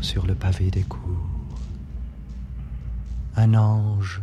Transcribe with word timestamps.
sur 0.00 0.26
le 0.26 0.34
pavé 0.34 0.70
des 0.70 0.82
cours, 0.82 1.00
un 3.36 3.54
ange 3.54 4.20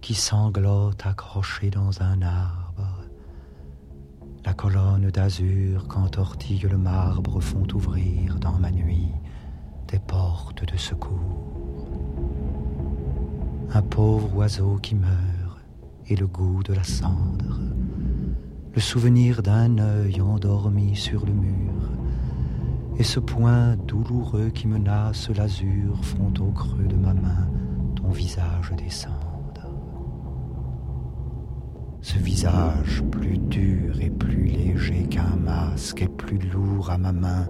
qui 0.00 0.14
sanglote 0.14 1.06
accroché 1.06 1.70
dans 1.70 2.02
un 2.02 2.22
arbre, 2.22 3.04
la 4.44 4.54
colonne 4.54 5.10
d'azur 5.10 5.86
qu'entortille 5.88 6.66
le 6.70 6.78
marbre 6.78 7.40
font 7.40 7.66
ouvrir 7.74 8.38
dans 8.38 8.58
ma 8.58 8.70
nuit 8.70 9.12
des 9.88 9.98
portes 9.98 10.64
de 10.64 10.76
secours. 10.76 11.90
Un 13.72 13.82
pauvre 13.82 14.34
oiseau 14.36 14.78
qui 14.82 14.94
meurt 14.94 15.60
et 16.06 16.16
le 16.16 16.26
goût 16.26 16.62
de 16.62 16.72
la 16.72 16.84
cendre, 16.84 17.60
le 18.74 18.80
souvenir 18.80 19.42
d'un 19.42 19.78
œil 19.78 20.20
endormi 20.20 20.96
sur 20.96 21.24
le 21.26 21.32
mur, 21.32 21.79
et 22.98 23.02
ce 23.02 23.20
point 23.20 23.76
douloureux 23.76 24.50
qui 24.50 24.66
menace 24.66 25.30
l'azur 25.30 26.04
font 26.04 26.32
au 26.40 26.50
creux 26.52 26.86
de 26.86 26.96
ma 26.96 27.14
main 27.14 27.48
ton 27.96 28.10
visage 28.10 28.72
descendre. 28.76 29.20
Ce 32.02 32.18
visage 32.18 33.02
plus 33.10 33.38
dur 33.38 34.00
et 34.00 34.10
plus 34.10 34.44
léger 34.44 35.04
qu'un 35.04 35.36
masque 35.36 36.02
est 36.02 36.08
plus 36.08 36.38
lourd 36.38 36.90
à 36.90 36.98
ma 36.98 37.12
main 37.12 37.46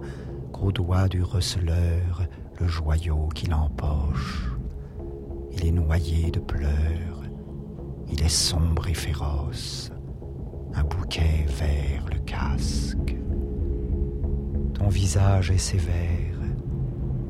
qu'au 0.51 0.71
doigt 0.71 1.07
du 1.07 1.23
receleur 1.23 2.23
le 2.59 2.67
joyau 2.67 3.29
qui 3.33 3.47
l'empoche. 3.47 4.51
Il 5.53 5.65
est 5.65 5.71
noyé 5.71 6.31
de 6.31 6.39
pleurs, 6.39 7.23
il 8.11 8.21
est 8.21 8.29
sombre 8.29 8.87
et 8.87 8.93
féroce, 8.93 9.91
un 10.73 10.83
bouquet 10.83 11.45
vert 11.47 12.05
le 12.11 12.19
casque. 12.19 13.15
Ton 14.81 14.89
visage 14.89 15.51
est 15.51 15.59
sévère, 15.59 16.39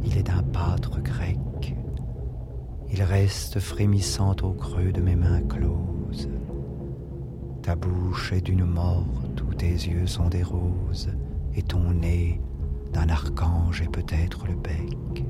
il 0.05 0.17
est 0.17 0.23
d'un 0.23 0.41
pâtre 0.41 1.01
grec, 1.01 1.75
il 2.89 3.03
reste 3.03 3.59
frémissant 3.59 4.37
au 4.41 4.53
creux 4.53 4.93
de 4.93 5.01
mes 5.01 5.17
mains 5.17 5.41
closes. 5.41 6.29
Ta 7.61 7.75
bouche 7.75 8.31
est 8.31 8.39
d'une 8.39 8.63
morte 8.63 9.41
où 9.41 9.53
tes 9.53 9.65
yeux 9.65 10.07
sont 10.07 10.29
des 10.29 10.43
roses, 10.43 11.09
et 11.53 11.61
ton 11.61 11.91
nez 11.91 12.39
d'un 12.93 13.09
archange 13.09 13.81
est 13.81 13.91
peut-être 13.91 14.47
le 14.47 14.55
bec. 14.55 15.25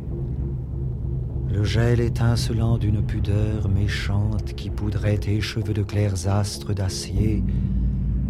Le 1.50 1.64
gel 1.64 2.00
étincelant 2.02 2.78
d'une 2.78 3.04
pudeur 3.04 3.68
méchante 3.68 4.54
qui 4.54 4.70
poudrait 4.70 5.18
tes 5.18 5.42
cheveux 5.42 5.74
de 5.74 5.82
clairs 5.82 6.28
astres 6.28 6.74
d'acier, 6.74 7.44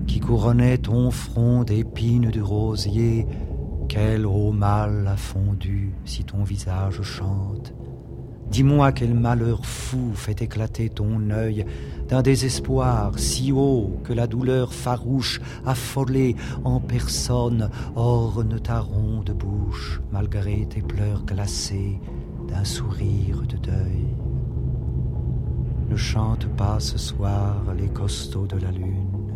qui 0.08 0.22
couronnait 0.22 0.78
ton 0.78 1.12
front 1.12 1.66
d'épines 1.66 2.32
du 2.32 2.42
rosier, 2.42 3.28
quel 3.92 4.26
eau 4.26 4.54
mal 4.54 5.06
a 5.06 5.18
fondu 5.18 5.94
si 6.06 6.24
ton 6.24 6.46
visage 6.46 7.02
chante. 7.02 7.74
Dis-moi 8.50 8.94
quel 8.94 9.14
malheur 9.14 9.66
fou 9.66 10.14
fait 10.14 10.42
éclater 10.42 10.88
ton 10.88 11.30
œil 11.30 11.66
d'un 12.08 12.22
désespoir 12.22 13.20
si 13.20 13.52
haut 13.52 14.00
que 14.06 14.14
la 14.14 14.28
douleur 14.28 14.74
farouche, 14.74 15.42
affolée 15.66 16.38
en 16.64 16.80
personne, 16.80 17.70
orne 17.94 18.62
ta 18.62 18.80
ronde 18.80 19.32
bouche 19.32 20.00
malgré 20.10 20.66
tes 20.68 20.82
pleurs 20.82 21.26
glacés 21.26 22.00
d'un 22.48 22.64
sourire 22.64 23.42
de 23.42 23.58
deuil. 23.58 24.08
Ne 25.90 25.98
chante 25.98 26.46
pas 26.56 26.80
ce 26.80 26.98
soir 26.98 27.62
les 27.78 27.90
costauds 27.90 28.48
de 28.48 28.58
la 28.58 28.72
lune. 28.72 29.34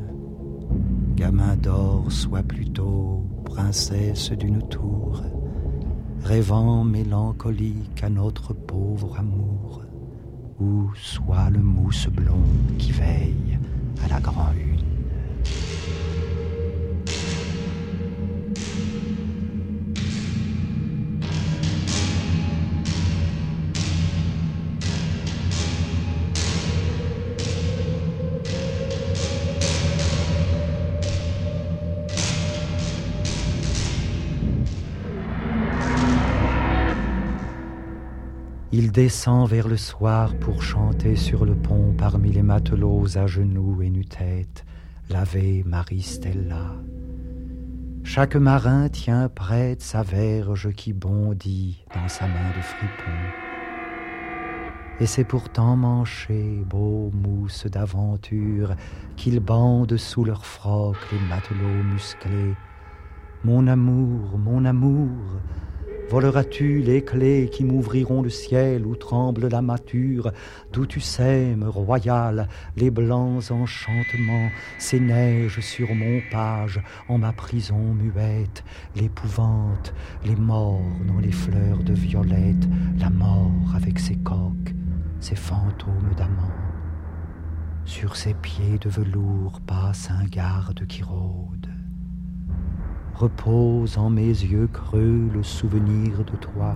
Gamin 1.17 1.57
d'or, 1.57 2.05
sois 2.09 2.43
plutôt 2.43 3.25
princesse 3.55 4.31
d'une 4.33 4.61
tour, 4.67 5.23
rêvant 6.25 6.83
mélancolique 6.83 8.03
à 8.03 8.09
notre 8.09 8.53
pauvre 8.53 9.17
amour, 9.17 9.81
ou 10.59 10.91
soit 10.95 11.49
le 11.49 11.59
mousse 11.59 12.07
blond 12.07 12.43
qui 12.77 12.91
veille 12.91 13.57
à 14.03 14.09
la 14.09 14.19
grande 14.19 14.74
Il 38.77 38.91
descend 38.91 39.47
vers 39.47 39.69
le 39.69 39.77
soir 39.77 40.35
pour 40.37 40.61
chanter 40.61 41.15
sur 41.15 41.45
le 41.45 41.55
pont 41.55 41.95
parmi 41.97 42.33
les 42.33 42.41
matelots 42.41 43.17
à 43.17 43.25
genoux 43.25 43.81
et 43.81 43.89
nu-tête, 43.89 44.65
laver 45.09 45.63
Marie 45.65 46.01
Stella. 46.01 46.75
Chaque 48.03 48.35
marin 48.35 48.89
tient 48.89 49.29
prête 49.29 49.81
sa 49.81 50.03
verge 50.03 50.73
qui 50.73 50.91
bondit 50.91 51.85
dans 51.95 52.09
sa 52.09 52.27
main 52.27 52.49
de 52.49 52.61
fripon. 52.61 53.17
Et 54.99 55.05
c'est 55.05 55.23
pourtant 55.23 55.77
manché, 55.77 56.61
beau 56.65 57.11
mousse 57.13 57.67
d'aventure, 57.67 58.75
qu'ils 59.15 59.39
bandent 59.39 59.95
sous 59.95 60.25
leur 60.25 60.45
froc 60.45 60.97
les 61.13 61.19
matelots 61.29 61.83
musclés. 61.93 62.55
Mon 63.45 63.67
amour, 63.67 64.37
mon 64.37 64.65
amour, 64.65 65.39
Voleras-tu 66.09 66.81
les 66.81 67.03
clés 67.03 67.49
qui 67.51 67.63
m'ouvriront 67.63 68.21
le 68.21 68.29
ciel 68.29 68.85
où 68.85 68.95
tremble 68.95 69.47
la 69.47 69.63
mature, 69.63 70.31
d'où 70.71 70.85
tu 70.85 70.99
sèmes, 70.99 71.63
royal, 71.63 72.47
les 72.77 72.91
blancs 72.91 73.49
enchantements, 73.49 74.49
ces 74.77 74.99
neiges 74.99 75.59
sur 75.61 75.93
mon 75.95 76.21
page, 76.31 76.79
en 77.09 77.17
ma 77.17 77.33
prison 77.33 77.95
muette, 77.95 78.63
l'épouvante, 78.95 79.95
les 80.23 80.35
morts 80.35 80.81
dans 81.07 81.19
les 81.19 81.31
fleurs 81.31 81.83
de 81.83 81.93
violette, 81.93 82.67
la 82.99 83.09
mort 83.09 83.73
avec 83.75 83.97
ses 83.97 84.17
coques, 84.17 84.75
ses 85.19 85.35
fantômes 85.35 86.13
d'amants. 86.15 86.53
Sur 87.85 88.15
ses 88.15 88.35
pieds 88.35 88.77
de 88.79 88.89
velours 88.89 89.59
passe 89.61 90.09
un 90.11 90.25
garde 90.25 90.85
qui 90.87 91.01
rôde 91.01 91.54
repose 93.15 93.97
en 93.97 94.09
mes 94.09 94.27
yeux 94.27 94.67
creux 94.67 95.29
le 95.33 95.41
souvenir 95.41 96.23
de 96.25 96.35
toi. 96.35 96.75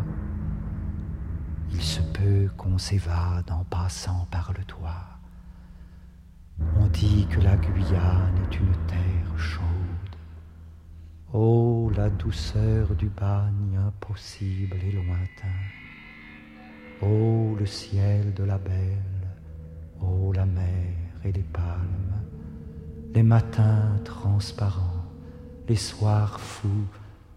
Il 1.72 1.82
se 1.82 2.02
peut 2.02 2.50
qu'on 2.58 2.78
s'évade 2.78 3.52
en 3.52 3.66
passant 3.66 4.26
par 4.32 4.54
le 4.58 4.64
toit. 4.64 5.06
On 6.78 6.88
dit 6.88 7.28
que 7.30 7.42
la 7.42 7.58
Guyane 7.58 8.36
est 8.50 8.58
une 8.58 8.76
terre 8.88 9.38
chaude. 9.38 9.64
Oh, 11.34 11.92
la 11.96 12.10
douceur 12.10 12.96
du 12.96 13.10
bagne 13.10 13.78
impossible 13.78 14.78
et 14.82 14.92
lointain. 14.92 15.60
Oh, 17.02 17.56
le 17.60 17.66
ciel 17.66 18.34
de 18.34 18.44
la 18.44 18.58
belle. 18.58 19.28
Oh, 20.02 20.32
la 20.34 20.46
mer 20.46 20.96
et 21.24 21.32
les 21.32 21.44
palmes. 21.44 22.24
Les 23.14 23.24
matins 23.24 24.00
transparents 24.06 24.89
les 25.70 25.76
soirs 25.76 26.40
fous, 26.40 26.88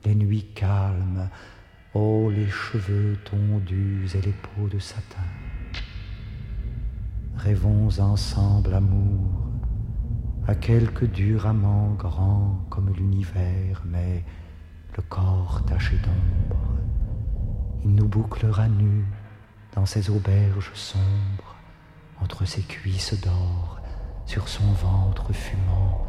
les 0.07 0.15
nuits 0.15 0.55
calmes, 0.55 1.29
oh 1.93 2.31
les 2.31 2.49
cheveux 2.49 3.19
tondus 3.27 4.09
et 4.15 4.23
les 4.23 4.33
peaux 4.33 4.69
de 4.69 4.79
satin. 4.79 5.29
Rêvons 7.37 7.91
ensemble 7.99 8.73
amour, 8.73 9.51
à 10.49 10.55
quelque 10.55 11.05
dur 11.05 11.47
amant 11.47 11.91
grand 11.93 12.65
comme 12.71 12.91
l'univers, 12.95 13.83
mais 13.85 14.25
le 14.97 15.03
corps 15.03 15.63
taché 15.67 15.97
d'ombre. 15.97 16.63
Il 17.85 17.95
nous 17.95 18.09
bouclera 18.09 18.67
nus 18.67 19.05
dans 19.75 19.85
ces 19.85 20.09
auberges 20.09 20.73
sombres, 20.73 21.57
entre 22.19 22.47
ses 22.47 22.63
cuisses 22.63 23.21
d'or, 23.21 23.81
sur 24.25 24.49
son 24.49 24.73
ventre 24.73 25.35
fumant, 25.35 26.07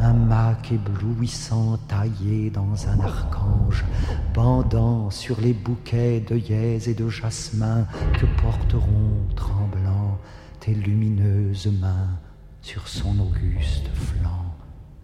un 0.00 0.12
mac 0.12 0.70
éblouissant 0.70 1.76
taillé 1.88 2.50
dans 2.50 2.88
un 2.88 3.00
archange, 3.00 3.84
pendant 4.32 5.10
sur 5.10 5.40
les 5.40 5.52
bouquets 5.52 6.20
d'œillets 6.20 6.88
et 6.88 6.94
de 6.94 7.08
jasmin 7.08 7.86
que 8.14 8.26
porteront 8.40 9.26
tremblants 9.34 10.18
tes 10.60 10.74
lumineuses 10.74 11.72
mains 11.80 12.18
sur 12.62 12.86
son 12.86 13.18
auguste 13.20 13.88
flanc 13.88 14.54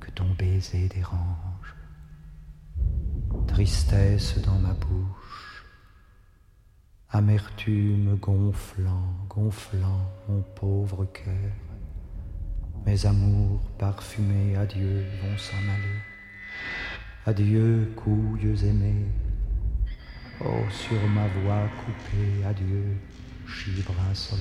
que 0.01 0.11
ton 0.11 0.27
baiser 0.39 0.89
dérange. 0.89 1.75
Tristesse 3.49 4.39
dans 4.45 4.59
ma 4.59 4.75
bouche, 4.75 5.65
amertume 7.11 8.17
gonflant, 8.17 9.15
gonflant 9.29 10.11
mon 10.29 10.43
pauvre 10.55 11.05
cœur 11.07 11.64
mes 12.87 13.07
amours 13.07 13.61
parfumés 13.79 14.57
à 14.57 14.67
Dieu 14.67 15.05
vont 15.23 15.39
s'en 15.39 15.57
aller. 15.57 16.01
Adieu, 17.27 17.93
couilles 17.97 18.67
aimées. 18.67 19.07
Oh, 20.41 20.65
sur 20.71 21.01
ma 21.09 21.27
voix 21.29 21.69
coupée, 21.85 22.45
adieu, 22.45 22.97
chibre 23.47 23.95
insolent. 24.11 24.41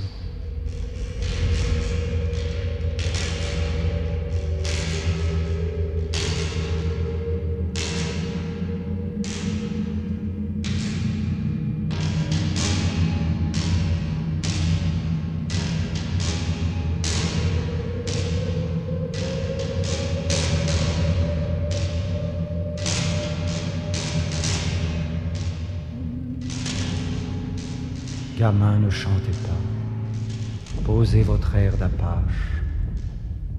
Gamin, 28.44 28.80
ne 28.80 28.90
chantez 28.90 29.38
pas. 29.48 30.84
Posez 30.84 31.24
votre 31.24 31.56
air 31.56 31.78
d'apache. 31.78 32.60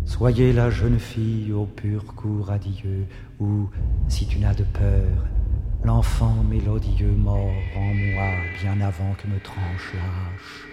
Soyez 0.05 0.53
la 0.53 0.68
jeune 0.68 0.99
fille 0.99 1.55
au 1.55 1.64
pur 1.64 2.05
cours 2.05 2.49
radieux, 2.49 3.07
ou, 3.40 3.70
si 4.09 4.27
tu 4.27 4.38
n'as 4.38 4.53
de 4.53 4.64
peur, 4.64 5.25
l'enfant 5.85 6.35
mélodieux 6.51 7.16
mort 7.16 7.57
en 7.79 7.94
moi 7.94 8.31
bien 8.61 8.79
avant 8.83 9.14
que 9.14 9.27
me 9.27 9.40
tranche 9.40 9.94
l'âge. 9.94 10.66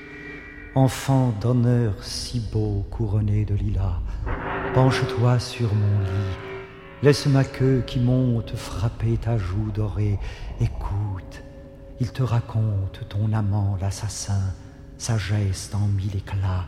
Enfant 0.75 1.33
d'honneur 1.39 2.03
si 2.03 2.41
beau 2.51 2.85
couronné 2.91 3.45
de 3.45 3.55
lilas, 3.55 4.01
penche-toi 4.73 5.39
sur 5.39 5.73
mon 5.73 5.99
lit, 6.01 6.35
laisse 7.01 7.27
ma 7.27 7.45
queue 7.45 7.81
qui 7.87 8.01
monte 8.01 8.57
frapper 8.57 9.15
ta 9.15 9.37
joue 9.37 9.71
dorée, 9.73 10.19
écoute, 10.59 11.43
il 12.01 12.11
te 12.11 12.23
raconte 12.23 13.07
ton 13.09 13.31
amant, 13.31 13.77
l'assassin, 13.79 14.55
sa 14.97 15.19
geste 15.19 15.75
en 15.75 15.85
mille 15.85 16.15
éclats. 16.15 16.65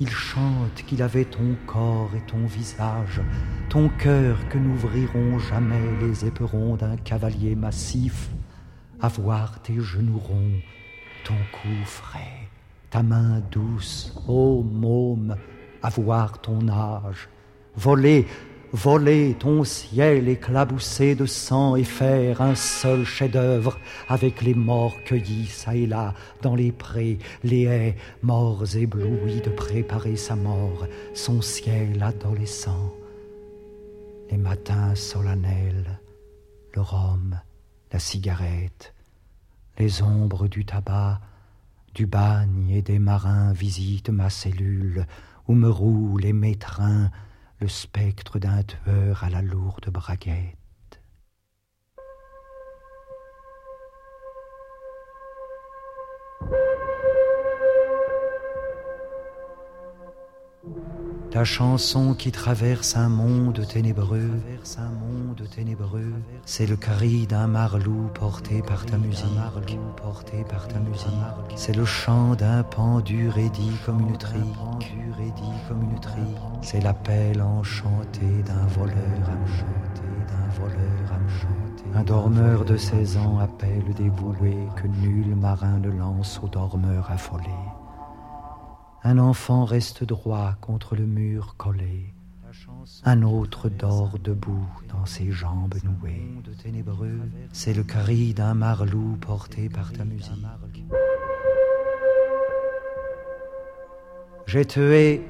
Il 0.00 0.08
chante 0.08 0.82
qu'il 0.86 1.02
avait 1.02 1.26
ton 1.26 1.56
corps 1.66 2.08
et 2.16 2.22
ton 2.22 2.46
visage, 2.46 3.20
ton 3.68 3.90
cœur 3.90 4.48
que 4.48 4.56
n'ouvriront 4.56 5.38
jamais 5.38 5.98
les 6.00 6.24
éperons 6.24 6.76
d'un 6.76 6.96
cavalier 6.96 7.54
massif, 7.54 8.30
à 8.98 9.08
voir 9.08 9.60
tes 9.60 9.78
genoux 9.78 10.18
ronds, 10.18 10.62
ton 11.26 11.36
cou 11.52 11.84
frais, 11.84 12.48
ta 12.88 13.02
main 13.02 13.42
douce, 13.50 14.14
ô 14.26 14.62
môme, 14.62 15.36
à 15.82 15.90
voir 15.90 16.40
ton 16.40 16.66
âge, 16.70 17.28
voler 17.74 18.26
voler 18.76 19.34
ton 19.38 19.64
ciel 19.64 20.28
éclaboussé 20.28 21.14
de 21.14 21.24
sang 21.24 21.76
et 21.76 21.84
faire 21.84 22.42
un 22.42 22.54
seul 22.54 23.06
chef-d'œuvre 23.06 23.78
avec 24.06 24.42
les 24.42 24.52
morts 24.52 25.02
cueillis 25.06 25.46
çà 25.46 25.74
et 25.74 25.86
là 25.86 26.12
dans 26.42 26.54
les 26.54 26.72
prés, 26.72 27.18
les 27.42 27.62
haies, 27.62 27.96
morts 28.22 28.76
éblouis 28.76 29.40
de 29.40 29.48
préparer 29.48 30.16
sa 30.16 30.36
mort, 30.36 30.86
son 31.14 31.40
ciel 31.40 32.02
adolescent. 32.02 32.92
Les 34.30 34.36
matins 34.36 34.94
solennels, 34.94 35.98
le 36.74 36.82
rhum, 36.82 37.40
la 37.92 37.98
cigarette, 37.98 38.92
les 39.78 40.02
ombres 40.02 40.48
du 40.48 40.66
tabac, 40.66 41.20
du 41.94 42.04
bagne 42.04 42.68
et 42.70 42.82
des 42.82 42.98
marins 42.98 43.54
visitent 43.54 44.10
ma 44.10 44.28
cellule 44.28 45.06
où 45.48 45.54
me 45.54 45.70
roulent 45.70 46.20
les 46.20 46.34
métrins 46.34 47.10
le 47.58 47.68
spectre 47.68 48.38
d'un 48.38 48.62
tueur 48.62 49.24
à 49.24 49.30
la 49.30 49.42
lourde 49.42 49.88
braguette. 49.90 50.56
Ta 61.36 61.44
chanson 61.44 62.14
qui 62.14 62.32
traverse 62.32 62.96
un 62.96 63.10
monde 63.10 63.60
ténébreux, 63.68 64.30
c'est 66.46 66.64
le 66.64 66.76
cri 66.76 67.26
d'un 67.26 67.46
marlou 67.46 68.08
porté 68.14 68.62
par 68.62 68.86
ta 68.86 68.96
musique. 68.96 69.26
C'est 71.54 71.76
le 71.76 71.84
chant 71.84 72.34
d'un 72.36 72.62
pendu 72.62 73.28
raidi 73.28 73.70
comme 73.84 74.00
une 74.08 74.16
trique. 74.16 74.94
C'est 76.62 76.80
l'appel 76.80 77.42
enchanté 77.42 78.42
d'un 78.46 78.66
voleur 78.68 78.96
enchanté, 79.44 80.08
d'un 80.30 80.48
voleur. 80.58 80.96
Un 81.94 82.02
dormeur 82.02 82.64
de 82.64 82.78
seize 82.78 83.18
ans 83.18 83.40
appelle 83.40 83.92
des 83.94 84.08
bouées 84.08 84.68
que 84.76 84.86
nul 84.86 85.36
marin 85.36 85.80
ne 85.80 85.90
lance 85.90 86.40
aux 86.42 86.48
dormeurs 86.48 87.10
affolés. 87.10 87.44
Un 89.08 89.18
enfant 89.18 89.64
reste 89.64 90.02
droit 90.02 90.56
contre 90.60 90.96
le 90.96 91.06
mur 91.06 91.54
collé. 91.56 92.12
Un 93.04 93.22
autre 93.22 93.68
dort 93.68 94.18
debout 94.18 94.66
dans 94.88 95.06
ses 95.06 95.30
jambes 95.30 95.76
nouées. 95.84 96.26
C'est 97.52 97.72
le 97.72 97.84
cri 97.84 98.34
d'un 98.34 98.54
marlou 98.54 99.16
porté 99.20 99.68
par 99.68 99.92
ta 99.92 100.04
musique. 100.04 100.44
J'ai 104.46 104.64
tué 104.64 105.24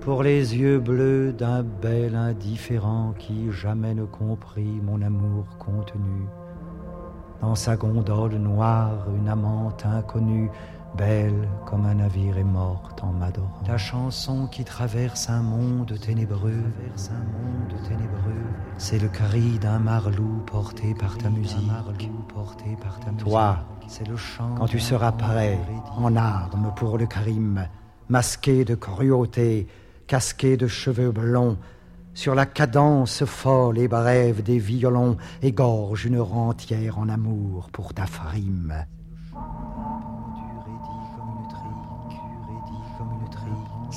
pour 0.00 0.22
les 0.22 0.56
yeux 0.56 0.78
bleus 0.80 1.34
d'un 1.34 1.62
bel 1.64 2.14
indifférent 2.14 3.12
qui 3.18 3.52
jamais 3.52 3.92
ne 3.92 4.06
comprit 4.06 4.80
mon 4.82 5.02
amour 5.02 5.44
contenu. 5.58 6.24
Dans 7.40 7.54
sa 7.54 7.76
gondole 7.76 8.36
noire, 8.36 9.06
une 9.18 9.28
amante 9.28 9.84
inconnue 9.84 10.50
belle 10.96 11.48
comme 11.66 11.84
un 11.86 11.94
navire 11.94 12.38
est 12.38 12.44
morte 12.44 13.02
en 13.02 13.12
m'adorant. 13.12 13.62
Ta 13.64 13.76
chanson 13.76 14.46
qui 14.46 14.64
traverse 14.64 15.28
un 15.28 15.42
monde 15.42 15.98
ténébreux, 16.00 16.50
un 16.50 17.24
monde 17.38 17.82
ténébreux, 17.86 18.46
c'est 18.78 18.98
le 18.98 19.08
cri 19.08 19.58
d'un 19.58 19.78
marlou 19.78 20.42
porté 20.46 20.94
par 20.94 21.18
ta 21.18 21.28
musique. 21.28 21.70
porté 22.32 22.76
par 22.82 22.98
ta 23.00 23.10
Toi, 23.12 23.58
c'est 23.86 24.08
le 24.08 24.16
chant 24.16 24.54
quand 24.56 24.66
tu 24.66 24.80
seras 24.80 25.12
prêt, 25.12 25.58
en 25.96 26.16
armes 26.16 26.72
pour 26.76 26.98
le 26.98 27.06
crime, 27.06 27.68
masqué 28.08 28.64
de 28.64 28.74
cruauté, 28.74 29.66
casqué 30.06 30.56
de 30.56 30.66
cheveux 30.66 31.10
blonds, 31.10 31.58
sur 32.16 32.34
la 32.34 32.46
cadence 32.46 33.24
folle 33.26 33.78
et 33.78 33.88
brève 33.88 34.42
des 34.42 34.58
violons, 34.58 35.18
égorge 35.42 36.06
une 36.06 36.18
rentière 36.18 36.98
en 36.98 37.08
amour 37.10 37.68
pour 37.70 37.92
ta 37.94 38.06
frime. 38.06 38.86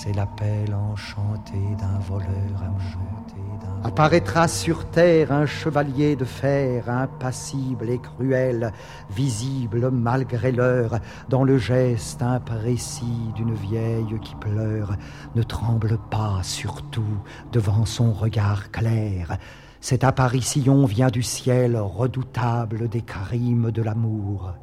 c'est 0.02 0.14
l'appel 0.14 0.74
enchanté 0.74 1.58
d'un 1.78 2.00
voleur 2.00 2.64
enchanté 2.74 3.49
Apparaîtra 3.82 4.50
sur 4.50 4.86
terre 4.90 5.32
un 5.32 5.46
chevalier 5.46 6.18
de 6.18 6.26
fer, 6.26 6.90
impassible 6.90 7.90
et 7.90 8.00
cruel, 8.00 8.74
visible 9.10 9.90
malgré 9.90 10.52
l'heure, 10.52 11.00
dans 11.30 11.46
le 11.46 11.58
geste 11.58 12.22
imprécis 12.22 13.32
d'une 13.36 13.54
vieille 13.54 14.20
qui 14.22 14.36
pleure. 14.36 14.96
Ne 15.34 15.44
tremble 15.44 15.98
pas 16.12 16.40
surtout 16.44 17.20
devant 17.54 17.86
son 17.86 18.12
regard 18.12 18.70
clair. 18.72 19.38
Cette 19.82 20.04
apparition 20.04 20.86
vient 20.86 21.10
du 21.10 21.24
ciel 21.24 21.78
redoutable 21.78 22.90
des 22.90 23.02
crimes 23.02 23.72
de 23.72 23.82
l'amour. 23.82 24.54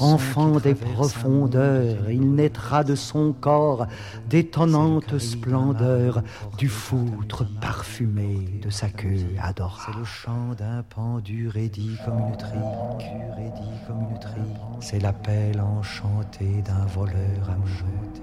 Enfant 0.00 0.58
des 0.58 0.74
profondeurs, 0.74 2.10
il 2.10 2.34
naîtra 2.34 2.82
de 2.82 2.94
son 2.94 3.32
corps 3.32 3.86
d'étonnantes 4.28 5.18
splendeurs, 5.18 6.22
du 6.58 6.68
foutre 6.68 7.44
parfumé 7.60 8.60
de 8.62 8.70
sa 8.70 8.88
queue 8.88 9.26
adorable. 9.40 9.92
C'est 9.92 9.98
le 9.98 10.04
chant 10.04 10.54
d'un 10.58 10.82
pendu 10.82 11.48
raidi 11.48 11.96
comme 12.04 12.18
une 12.18 12.36
trique, 12.36 13.06
comme 13.86 14.10
une 14.10 14.18
trique. 14.18 14.56
C'est 14.80 15.00
l'appel 15.00 15.60
enchanté 15.60 16.62
d'un 16.62 16.86
voleur 16.86 17.50
enchanté, 17.50 18.22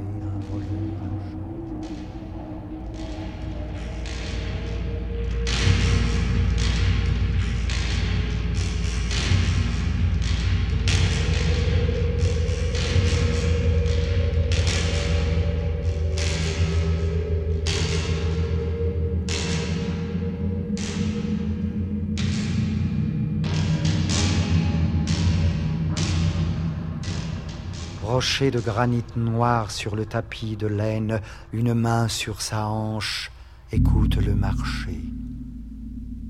de 28.22 28.60
granit 28.60 29.04
noir 29.16 29.72
sur 29.72 29.96
le 29.96 30.06
tapis 30.06 30.56
de 30.56 30.68
laine, 30.68 31.22
une 31.54 31.74
main 31.74 32.08
sur 32.08 32.44
sa 32.44 32.68
hanche, 32.68 33.32
écoute 33.72 34.18
le 34.18 34.36
marché. 34.36 35.02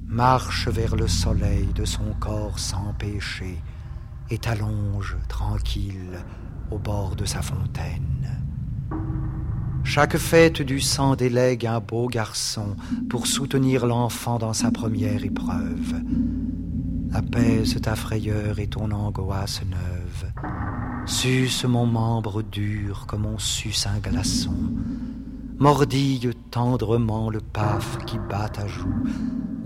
marche 0.07 0.69
vers 0.69 0.95
le 0.95 1.09
soleil 1.09 1.67
de 1.75 1.83
son 1.83 2.13
corps 2.17 2.59
sans 2.59 2.93
péché 2.97 3.57
et 4.29 4.37
t'allonge 4.37 5.17
tranquille 5.27 6.17
au 6.71 6.77
bord 6.77 7.17
de 7.17 7.25
sa 7.25 7.41
fontaine. 7.41 8.39
Chaque 9.83 10.15
fête 10.15 10.61
du 10.61 10.79
sang 10.79 11.17
délègue 11.17 11.65
un 11.65 11.81
beau 11.81 12.07
garçon 12.07 12.77
pour 13.09 13.27
soutenir 13.27 13.85
l'enfant 13.85 14.39
dans 14.39 14.53
sa 14.53 14.71
première 14.71 15.25
épreuve. 15.25 16.01
Apaise 17.13 17.81
ta 17.81 17.97
frayeur 17.97 18.59
et 18.59 18.67
ton 18.67 18.91
angoisse 18.91 19.61
neuve. 19.65 20.90
Suce 21.11 21.65
mon 21.65 21.85
membre 21.85 22.41
dur 22.41 23.05
comme 23.05 23.25
on 23.25 23.37
suce 23.37 23.85
un 23.85 23.99
glaçon. 23.99 24.55
Mordille 25.59 26.31
tendrement 26.49 27.29
le 27.29 27.41
paf 27.41 27.97
qui 28.05 28.17
bat 28.17 28.47
ta 28.47 28.65
joue. 28.65 29.03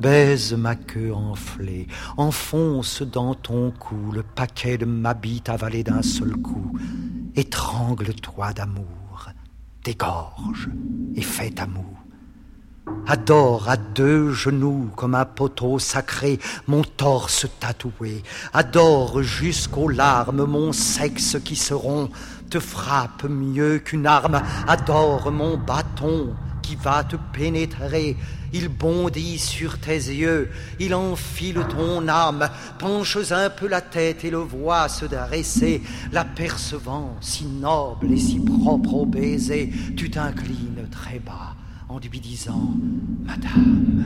Baise 0.02 0.54
ma 0.54 0.76
queue 0.76 1.14
enflée, 1.14 1.88
enfonce 2.18 3.04
dans 3.04 3.36
ton 3.36 3.72
cou 3.72 4.12
le 4.12 4.24
paquet 4.24 4.80
de 4.80 4.86
ma 4.86 5.14
bite 5.14 5.48
avalé 5.48 5.84
d'un 5.84 6.02
seul 6.02 6.36
coup. 6.36 6.78
Étrangle-toi 7.36 8.52
d'amour, 8.52 9.30
dégorge 9.84 10.70
et 11.16 11.22
fais 11.22 11.52
ta 11.52 11.68
moue. 11.68 11.95
Adore 13.08 13.70
à 13.70 13.78
deux 13.78 14.32
genoux 14.32 14.90
comme 14.96 15.14
un 15.14 15.26
poteau 15.26 15.78
sacré 15.78 16.40
mon 16.68 16.84
torse 16.84 17.48
tatoué. 17.60 18.24
Adore 18.52 19.22
jusqu'aux 19.22 19.90
larmes 19.90 20.46
mon 20.46 20.72
sexe 20.72 21.38
qui 21.46 21.56
se 21.56 21.74
rompt, 21.74 22.12
te 22.50 22.60
frappe 22.60 23.26
mieux 23.30 23.78
qu'une 23.78 24.08
arme. 24.08 24.42
Adore 24.68 25.32
mon 25.32 25.58
bâton 25.58 26.34
qui 26.64 26.76
va 26.76 27.04
te 27.04 27.16
pénétrer. 27.32 28.18
Il 28.54 28.70
bondit 28.70 29.38
sur 29.38 29.80
tes 29.80 29.94
yeux, 29.94 30.50
il 30.80 30.96
enfile 30.96 31.64
ton 31.70 32.08
âme. 32.08 32.50
Penches 32.80 33.32
un 33.32 33.50
peu 33.52 33.68
la 33.68 33.82
tête 33.82 34.24
et 34.26 34.32
le 34.32 34.38
vois 34.38 34.90
se 34.90 35.06
dresser. 35.06 35.84
L'apercevant 36.12 37.18
si 37.22 37.46
noble 37.46 38.12
et 38.12 38.18
si 38.18 38.40
propre 38.40 38.94
au 38.94 39.06
baiser, 39.06 39.72
tu 39.96 40.10
t'inclines 40.10 40.88
très 40.90 41.20
bas 41.20 41.56
en 41.90 42.00
lui 42.00 42.20
disant 42.20 42.72
Madame, 43.26 44.06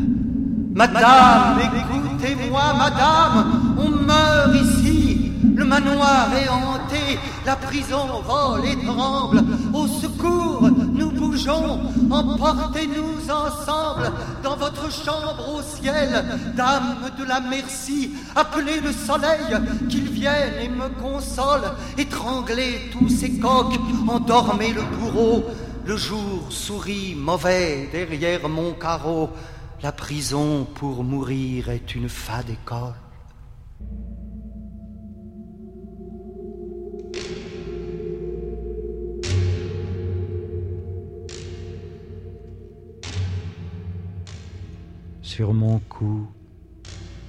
Madame, 0.73 1.59
écoutez-moi, 1.59 2.73
Madame, 2.77 3.75
on 3.77 3.89
meurt 3.89 4.55
ici, 4.55 5.31
le 5.55 5.65
manoir 5.65 6.27
est 6.35 6.49
hanté, 6.49 7.19
la 7.45 7.55
prison 7.55 8.21
vole 8.25 8.65
et 8.65 8.85
tremble, 8.85 9.43
au 9.73 9.87
secours, 9.87 10.69
nous 10.93 11.11
bougeons, 11.11 11.79
emportez-nous 12.09 13.31
ensemble 13.31 14.11
dans 14.43 14.55
votre 14.55 14.91
chambre 14.91 15.37
au 15.55 15.61
ciel, 15.61 16.23
Dame 16.55 16.97
de 17.17 17.23
la 17.23 17.39
merci, 17.39 18.11
appelez 18.35 18.79
le 18.81 18.91
soleil, 18.91 19.57
qu'il 19.89 20.09
vienne 20.09 20.53
et 20.61 20.69
me 20.69 20.89
console, 21.01 21.61
étranglez 21.97 22.89
tous 22.91 23.09
ces 23.09 23.39
coqs, 23.39 23.79
endormez 24.07 24.73
le 24.73 24.81
bourreau, 24.83 25.45
le 25.89 25.97
jour 25.97 26.51
sourit 26.51 27.15
mauvais 27.15 27.89
derrière 27.91 28.47
mon 28.47 28.73
carreau. 28.73 29.27
La 29.81 29.91
prison 29.91 30.67
pour 30.75 31.03
mourir 31.03 31.69
est 31.69 31.95
une 31.95 32.07
fade 32.07 32.51
école. 32.51 32.93
Sur 45.23 45.55
mon 45.55 45.79
cou, 45.79 46.27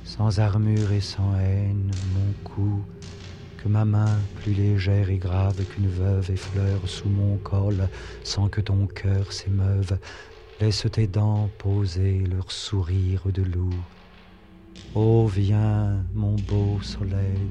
sans 0.05 0.38
armure 0.38 0.92
et 0.92 1.01
sans 1.01 1.35
haine, 1.38 1.90
mon 2.14 2.33
cou 2.44 2.85
que 3.62 3.68
ma 3.68 3.85
main, 3.85 4.18
plus 4.42 4.53
légère 4.53 5.11
et 5.11 5.18
grave 5.18 5.62
qu'une 5.64 5.88
veuve, 5.88 6.31
effleure 6.31 6.87
sous 6.87 7.09
mon 7.09 7.37
col, 7.38 7.88
sans 8.23 8.49
que 8.49 8.61
ton 8.61 8.87
cœur 8.87 9.33
s'émeuve. 9.33 9.99
Laisse 10.61 10.87
tes 10.90 11.07
dents 11.07 11.51
poser 11.59 12.25
leur 12.31 12.51
sourire 12.51 13.25
de 13.33 13.42
loup. 13.42 13.75
Oh 14.94 15.27
viens, 15.27 16.05
mon 16.14 16.37
beau 16.37 16.79
soleil, 16.83 17.49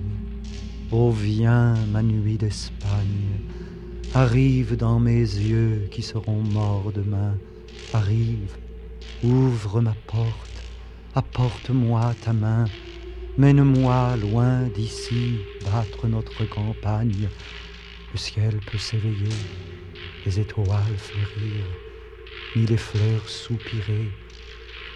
oh 0.91 1.12
viens, 1.12 1.76
ma 1.91 2.02
nuit 2.02 2.38
d'Espagne, 2.38 3.39
arrive 4.13 4.76
dans 4.76 5.00
mes 5.00 5.19
yeux 5.19 5.88
qui 5.91 6.02
seront 6.02 6.41
morts 6.41 6.91
demain, 6.93 7.36
arrive, 7.93 8.58
ouvre 9.24 9.82
ma 9.82 9.95
porte, 10.08 10.63
apporte-moi 11.15 12.13
ta 12.24 12.34
main, 12.34 12.65
Mène-moi 13.39 14.17
loin 14.17 14.67
d'ici, 14.67 15.45
battre 15.63 16.10
notre 16.10 16.43
campagne. 16.43 17.30
Le 18.12 18.17
ciel 18.17 18.60
peut 18.60 18.78
s'éveiller, 18.78 19.30
les 20.25 20.41
étoiles 20.41 20.97
fleurir, 20.97 21.63
ni 22.54 22.65
les 22.65 22.75
fleurs 22.75 23.30
soupirer, 23.30 24.12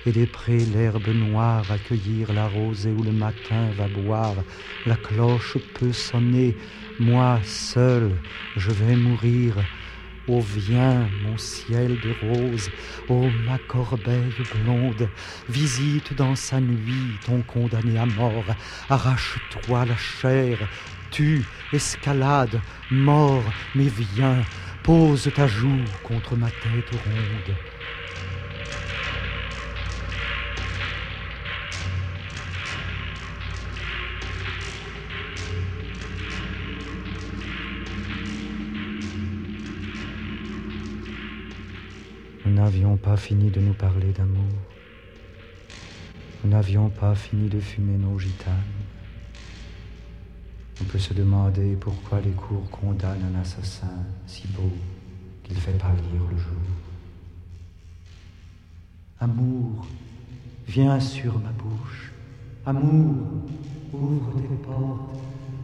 et 0.06 0.12
des 0.12 0.28
prés 0.28 0.66
l'herbe 0.66 1.08
noire 1.08 1.72
accueillir 1.72 2.34
la 2.34 2.50
rosée 2.50 2.92
où 2.92 3.02
le 3.02 3.14
matin 3.14 3.72
va 3.72 3.88
boire. 3.88 4.44
La 4.86 4.98
cloche 4.98 5.58
peut 5.74 5.94
sonner, 5.94 6.58
moi 7.00 7.40
seul 7.46 8.20
je 8.58 8.72
vais 8.72 8.98
mourir 8.98 9.64
Oh 10.26 10.40
viens, 10.40 11.10
mon 11.22 11.38
ciel 11.38 12.00
de 12.00 12.16
rose, 12.22 12.70
ô 13.10 13.30
ma 13.46 13.58
corbeille 13.68 14.32
blonde, 14.56 15.10
visite 15.50 16.14
dans 16.14 16.38
sa 16.38 16.62
nuit 16.62 17.20
ton 17.26 17.42
condamné 17.42 18.00
à 18.00 18.06
mort, 18.06 18.46
arrache-toi 18.90 19.84
la 19.84 19.98
chair, 19.98 20.58
tue, 21.12 21.44
escalade, 21.74 22.62
mort, 22.90 23.44
mais 23.76 23.90
viens, 23.90 24.46
pose 24.82 25.30
ta 25.36 25.46
joue 25.46 25.84
contre 26.04 26.38
ma 26.38 26.50
tête 26.50 26.92
ronde. 26.92 27.73
Nous 42.46 42.54
n'avions 42.54 42.98
pas 42.98 43.16
fini 43.16 43.50
de 43.50 43.62
nous 43.62 43.74
parler 43.74 44.12
d'amour. 44.12 44.52
Nous 46.44 46.50
n'avions 46.50 46.90
pas 46.90 47.16
fini 47.16 47.48
de 47.48 47.60
fumer 47.60 47.98
nos 47.98 48.20
gitanes. 48.20 48.54
On 50.82 50.84
peut 50.84 51.00
se 51.00 51.14
demander 51.14 51.78
pourquoi 51.80 52.20
les 52.20 52.32
cours 52.32 52.70
condamnent 52.70 53.34
un 53.34 53.40
assassin 53.40 53.96
si 54.28 54.46
beau 54.48 54.74
qu'il 55.44 55.56
fait 55.56 55.78
pâlir 55.78 56.22
le 56.30 56.38
jour. 56.38 56.54
Amour, 59.22 59.88
viens 60.68 61.00
sur 61.00 61.40
ma 61.40 61.52
bouche. 61.52 62.12
Amour, 62.66 63.16
ouvre 63.94 64.42
tes 64.42 64.56
portes, 64.56 65.16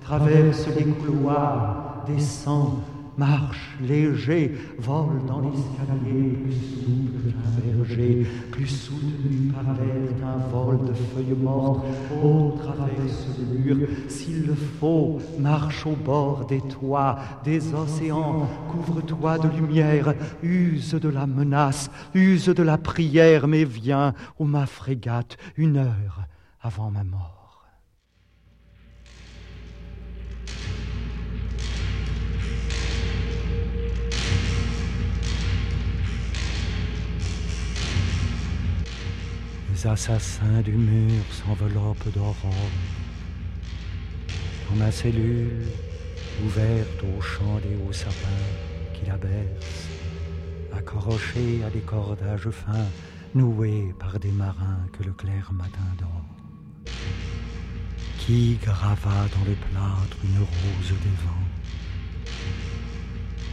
traverse 0.01 0.67
les 0.77 0.85
couloirs, 0.85 2.05
descends 2.07 2.79
marche 3.19 3.75
léger, 3.81 4.55
vole 4.77 5.25
dans 5.27 5.41
l'escalier, 5.41 6.37
plus 6.41 6.53
souple 6.53 7.31
qu'un 7.31 7.61
berger, 7.61 8.25
plus 8.49 8.67
soutenu 8.67 9.51
par 9.51 9.63
l'air 9.75 10.13
d'un 10.21 10.37
vol 10.47 10.87
de 10.87 10.93
feuilles 10.93 11.37
mortes, 11.37 11.85
oh, 12.23 12.55
traverse 12.57 13.27
le 13.37 13.59
mur, 13.59 13.87
s'il 14.07 14.47
le 14.47 14.55
faut, 14.55 15.19
marche 15.37 15.85
au 15.85 15.95
bord 15.95 16.45
des 16.45 16.61
toits, 16.61 17.19
des 17.43 17.73
océans, 17.73 18.47
couvre-toi 18.71 19.37
de 19.37 19.49
lumière, 19.49 20.13
use 20.41 20.93
de 20.93 21.09
la 21.09 21.27
menace, 21.27 21.91
use 22.13 22.45
de 22.45 22.63
la 22.63 22.77
prière, 22.77 23.49
mais 23.49 23.65
viens, 23.65 24.13
ô 24.39 24.45
ma 24.45 24.65
frégate, 24.65 25.37
une 25.57 25.75
heure 25.75 26.21
avant 26.61 26.89
ma 26.89 27.03
mort. 27.03 27.38
Les 39.81 39.87
assassins 39.87 40.61
du 40.61 40.73
mur 40.73 41.23
s'enveloppent 41.31 42.13
d'aurore. 42.13 42.35
Dans 44.69 44.75
ma 44.75 44.91
cellule, 44.91 45.67
ouverte 46.45 47.01
au 47.03 47.21
chant 47.21 47.59
des 47.63 47.77
hauts 47.77 47.93
sapins 47.93 48.27
qui 48.93 49.05
la 49.05 49.15
bercent, 49.15 49.87
accrochée 50.75 51.63
à 51.65 51.69
des 51.69 51.79
cordages 51.79 52.49
fins, 52.49 52.89
noués 53.33 53.93
par 53.97 54.19
des 54.19 54.31
marins 54.31 54.85
que 54.91 55.03
le 55.03 55.13
clair 55.13 55.49
matin 55.53 55.87
dort. 55.97 56.91
Qui 58.17 58.57
grava 58.61 59.29
dans 59.33 59.45
le 59.45 59.55
plâtre 59.55 60.17
une 60.25 60.39
rose 60.39 60.93
des 61.03 61.15
vents? 61.23 61.47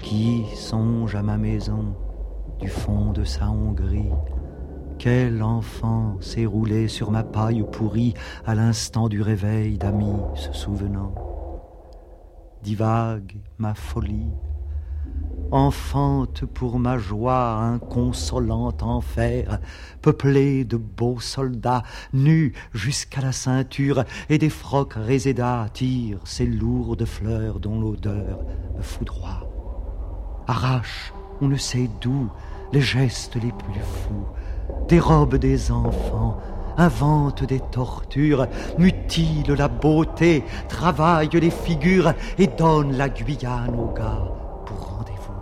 Qui 0.03 0.45
songe 0.57 1.15
à 1.15 1.23
ma 1.23 1.37
maison 1.37 1.95
du 2.59 2.69
fond 2.69 3.13
de 3.13 3.23
sa 3.23 3.49
Hongrie? 3.49 4.11
Quel 5.09 5.41
enfant 5.45 6.17
s'est 6.21 6.47
roulé 6.47 6.89
sur 6.89 7.13
ma 7.13 7.23
paille 7.23 7.65
pourrie 7.71 8.15
à 8.45 8.57
l'instant 8.57 9.09
du 9.09 9.23
réveil 9.23 9.79
d'amis 9.79 10.19
se 10.35 10.53
souvenant 10.53 11.15
Divague 12.65 13.37
ma 13.59 13.75
folie, 13.75 14.33
enfante 15.53 16.45
pour 16.45 16.81
ma 16.81 16.99
joie 16.99 17.53
un 17.53 17.79
consolant 17.79 18.77
enfer, 18.81 19.61
peuplé 20.03 20.65
de 20.65 20.77
beaux 20.77 21.21
soldats, 21.21 21.85
nus 22.13 22.53
jusqu'à 22.75 23.21
la 23.21 23.31
ceinture, 23.31 24.03
et 24.29 24.39
des 24.39 24.51
frocs 24.51 24.95
résédas 24.95 25.69
tirent 25.73 26.27
ces 26.27 26.47
lourdes 26.47 27.05
fleurs 27.05 27.61
dont 27.61 27.81
l'odeur 27.81 28.41
me 28.77 28.83
foudroie. 28.83 29.49
Arrache, 30.49 31.13
on 31.41 31.47
ne 31.47 31.57
sait 31.57 31.89
d'où, 32.01 32.29
les 32.73 32.81
gestes 32.81 33.37
les 33.37 33.53
plus 33.53 33.81
fous, 33.81 34.27
dérobe 34.89 35.37
des 35.37 35.71
enfants, 35.71 36.39
invente 36.77 37.45
des 37.45 37.61
tortures, 37.61 38.47
mutile 38.79 39.53
la 39.53 39.69
beauté, 39.69 40.45
travaille 40.69 41.29
les 41.33 41.51
figures 41.51 42.13
et 42.39 42.47
donne 42.47 42.97
la 42.97 43.09
Guyane 43.09 43.79
aux 43.79 43.93
gars 43.93 44.33
pour 44.65 44.79
rendez-vous. 44.91 45.33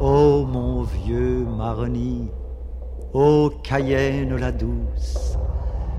Ô 0.00 0.44
mon 0.44 0.82
vieux 0.82 1.46
Marny, 1.56 2.30
ô 3.12 3.50
Cayenne 3.62 4.36
la 4.36 4.52
douce, 4.52 5.35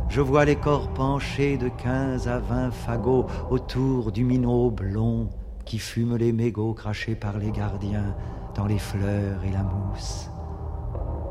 je 0.09 0.21
vois 0.21 0.45
les 0.45 0.55
corps 0.55 0.89
penchés 0.93 1.57
de 1.57 1.69
quinze 1.69 2.27
à 2.27 2.39
vingt 2.39 2.71
fagots 2.71 3.27
autour 3.49 4.11
du 4.11 4.23
minot 4.23 4.71
blond 4.71 5.29
qui 5.65 5.79
fume 5.79 6.15
les 6.15 6.31
mégots 6.31 6.73
crachés 6.73 7.15
par 7.15 7.37
les 7.37 7.51
gardiens 7.51 8.15
dans 8.55 8.65
les 8.65 8.79
fleurs 8.79 9.43
et 9.43 9.51
la 9.51 9.63
mousse. 9.63 10.29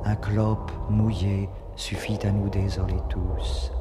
Un 0.04 0.14
clope 0.14 0.70
mouillé 0.90 1.48
suffit 1.74 2.18
à 2.24 2.30
nous 2.30 2.48
désoler 2.48 3.00
tous. 3.08 3.72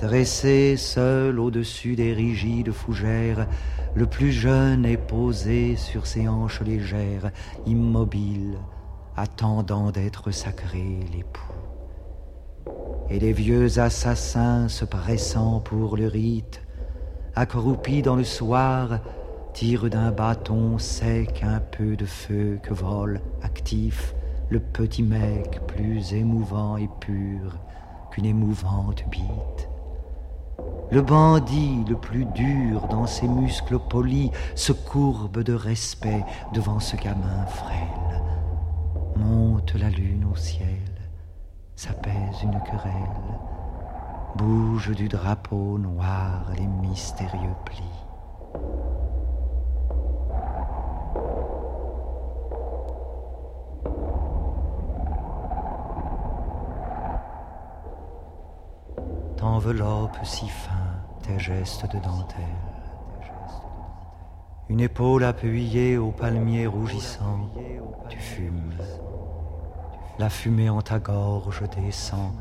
Dressé 0.00 0.76
seul 0.76 1.38
au-dessus 1.38 1.96
des 1.96 2.12
rigides 2.12 2.72
fougères, 2.72 3.46
le 3.94 4.06
plus 4.06 4.32
jeune 4.32 4.84
est 4.84 4.96
posé 4.96 5.76
sur 5.76 6.06
ses 6.06 6.28
hanches 6.28 6.62
légères, 6.62 7.30
immobile, 7.66 8.58
attendant 9.16 9.90
d'être 9.90 10.30
sacré 10.30 11.00
l'époux 11.12 11.47
et 13.10 13.18
les 13.18 13.32
vieux 13.32 13.78
assassins 13.78 14.68
se 14.68 14.84
pressant 14.84 15.60
pour 15.60 15.96
le 15.96 16.06
rite, 16.06 16.60
accroupis 17.34 18.02
dans 18.02 18.16
le 18.16 18.24
soir, 18.24 19.00
tirent 19.54 19.88
d'un 19.88 20.10
bâton 20.10 20.78
sec 20.78 21.42
un 21.42 21.60
peu 21.60 21.96
de 21.96 22.04
feu 22.04 22.58
que 22.62 22.74
vole, 22.74 23.20
actif, 23.42 24.14
le 24.50 24.60
petit 24.60 25.02
mec 25.02 25.60
plus 25.66 26.12
émouvant 26.14 26.76
et 26.76 26.88
pur 27.00 27.58
qu'une 28.10 28.26
émouvante 28.26 29.04
bite. 29.10 29.68
Le 30.90 31.02
bandit 31.02 31.84
le 31.88 31.96
plus 31.96 32.24
dur 32.24 32.88
dans 32.88 33.06
ses 33.06 33.28
muscles 33.28 33.78
polis 33.78 34.30
se 34.54 34.72
courbe 34.72 35.42
de 35.42 35.52
respect 35.52 36.24
devant 36.54 36.80
ce 36.80 36.96
gamin 36.96 37.46
frêle. 37.46 38.22
Monte 39.16 39.74
la 39.74 39.90
lune 39.90 40.26
au 40.32 40.36
ciel 40.36 40.87
s'apaise 41.78 42.42
une 42.42 42.60
querelle, 42.62 43.38
bouge 44.34 44.90
du 44.96 45.06
drapeau 45.08 45.78
noir 45.78 46.50
les 46.56 46.66
mystérieux 46.66 47.54
plis. 47.64 47.84
T'enveloppe 59.36 60.18
si 60.24 60.48
fin 60.48 60.72
tes 61.22 61.38
gestes 61.38 61.86
de 61.86 62.00
dentelle. 62.00 62.42
Une 64.68 64.80
épaule 64.80 65.22
appuyée 65.22 65.96
au 65.96 66.10
palmier 66.10 66.66
rougissant, 66.66 67.48
tu 68.08 68.18
fumes 68.18 68.74
la 70.18 70.28
fumée 70.28 70.68
en 70.68 70.82
ta 70.82 70.98
gorge 70.98 71.62
descend, 71.70 72.32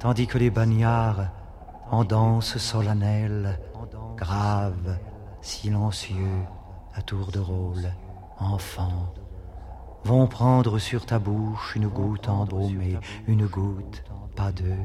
tandis 0.00 0.26
que 0.26 0.38
les 0.38 0.50
bagnards, 0.50 1.28
en 1.90 2.04
danse 2.04 2.58
solennelle, 2.58 3.58
graves, 4.16 4.98
silencieux, 5.40 6.42
à 6.94 7.02
tour 7.02 7.30
de 7.30 7.38
rôle, 7.38 7.92
enfants, 8.38 9.14
vont 10.04 10.26
prendre 10.26 10.78
sur 10.78 11.06
ta 11.06 11.18
bouche 11.18 11.76
une 11.76 11.88
goutte 11.88 12.28
embaumée, 12.28 12.98
une 13.26 13.46
goutte, 13.46 14.02
pas 14.34 14.52
deux, 14.52 14.84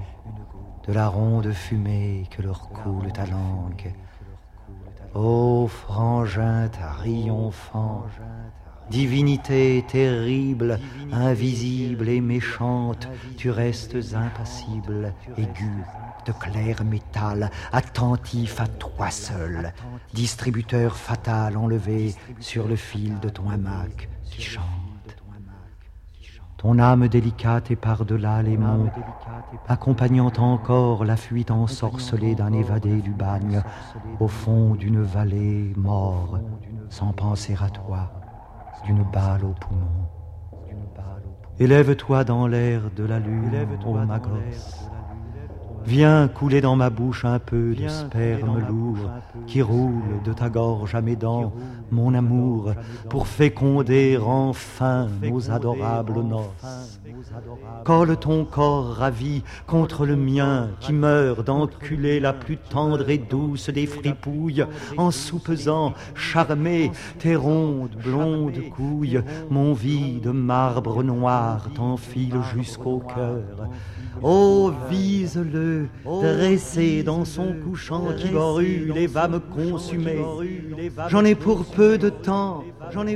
de 0.87 0.93
la 0.93 1.07
ronde 1.07 1.51
fumée 1.51 2.27
que 2.29 2.41
leur 2.41 2.69
coule 2.69 3.11
ta 3.11 3.25
langue. 3.25 3.93
Ô 5.15 5.67
frangin 5.67 6.67
triomphant, 6.69 8.03
Divinité 8.89 9.83
terrible, 9.87 10.79
invisible 11.11 12.09
et 12.09 12.21
méchante, 12.21 13.07
tu 13.37 13.49
restes 13.49 13.97
impassible, 14.13 15.13
aigu, 15.37 15.83
de 16.25 16.31
clair 16.31 16.83
métal, 16.83 17.49
attentif 17.71 18.59
à 18.59 18.67
toi 18.67 19.09
seul, 19.09 19.73
distributeur 20.13 20.95
fatal 20.95 21.57
enlevé 21.57 22.13
sur 22.39 22.67
le 22.67 22.75
fil 22.75 23.19
de 23.19 23.29
ton 23.29 23.49
hamac 23.49 24.09
qui 24.25 24.41
chante. 24.41 24.63
Ton 26.57 26.79
âme 26.79 27.09
délicate 27.09 27.71
et 27.71 27.75
par-delà 27.75 28.41
les 28.41 28.57
monts, 28.57 28.89
accompagnant 29.67 30.31
encore 30.37 31.03
la 31.03 31.17
fuite 31.17 31.51
ensorcelée 31.51 32.35
d'un 32.35 32.53
évadé 32.53 33.01
du 33.01 33.11
bagne, 33.11 33.61
au 34.19 34.27
fond 34.27 34.75
d'une 34.75 35.01
vallée 35.01 35.73
mort, 35.75 36.39
sans 36.89 37.11
penser 37.11 37.57
à 37.61 37.69
toi 37.69 38.22
d'une 38.85 39.03
balle 39.03 39.45
au 39.45 39.53
poumon. 39.53 40.07
Élève-toi 41.59 42.23
dans 42.23 42.47
l'air 42.47 42.81
de 42.95 43.03
la 43.03 43.19
lune, 43.19 43.67
ô 43.85 43.93
ma 43.93 44.19
gosse. 44.19 44.82
Viens 45.85 46.27
couler 46.27 46.61
dans 46.61 46.75
ma 46.75 46.89
bouche 46.89 47.25
un 47.25 47.39
peu 47.39 47.75
de 47.75 47.87
sperme 47.87 48.59
lourd 48.67 49.09
qui 49.47 49.61
roule 49.61 50.21
de 50.23 50.33
ta 50.33 50.49
gorge 50.49 50.95
à 50.95 51.01
mes 51.01 51.15
dents, 51.15 51.53
mon 51.91 52.13
amour, 52.13 52.73
pour 53.09 53.27
féconder 53.27 54.17
enfin 54.23 55.07
nos 55.21 55.51
adorables 55.51 56.21
noces. 56.21 56.99
Colle 57.83 58.17
ton 58.17 58.45
corps 58.45 58.95
ravi 58.95 59.43
contre 59.67 60.05
le 60.05 60.15
mien 60.15 60.69
qui 60.79 60.93
meurt 60.93 61.45
d'enculer 61.45 62.19
la 62.19 62.33
plus 62.33 62.57
tendre 62.57 63.09
et 63.09 63.17
douce 63.17 63.69
des 63.69 63.85
fripouilles 63.85 64.65
en 64.97 65.11
soupesant, 65.11 65.93
charmé, 66.15 66.91
tes 67.19 67.35
rondes 67.35 67.95
blondes 68.03 68.69
couilles, 68.75 69.21
mon 69.49 69.73
vide 69.73 70.27
marbre 70.27 71.03
noir 71.03 71.67
t'enfile 71.75 72.39
jusqu'au 72.55 72.99
cœur. 72.99 73.67
Oh, 74.21 74.71
vise-le, 74.89 75.72
dressé 76.05 77.03
dans 77.03 77.25
son 77.25 77.53
couchant 77.63 78.07
qui 78.17 78.29
brûle 78.29 78.93
et 78.95 79.07
va 79.07 79.27
me 79.27 79.39
consumer. 79.39 80.19
J'en 81.07 81.25
ai 81.25 81.35
pour 81.35 81.65
peu 81.65 81.97
de 81.97 82.09
temps, 82.09 82.63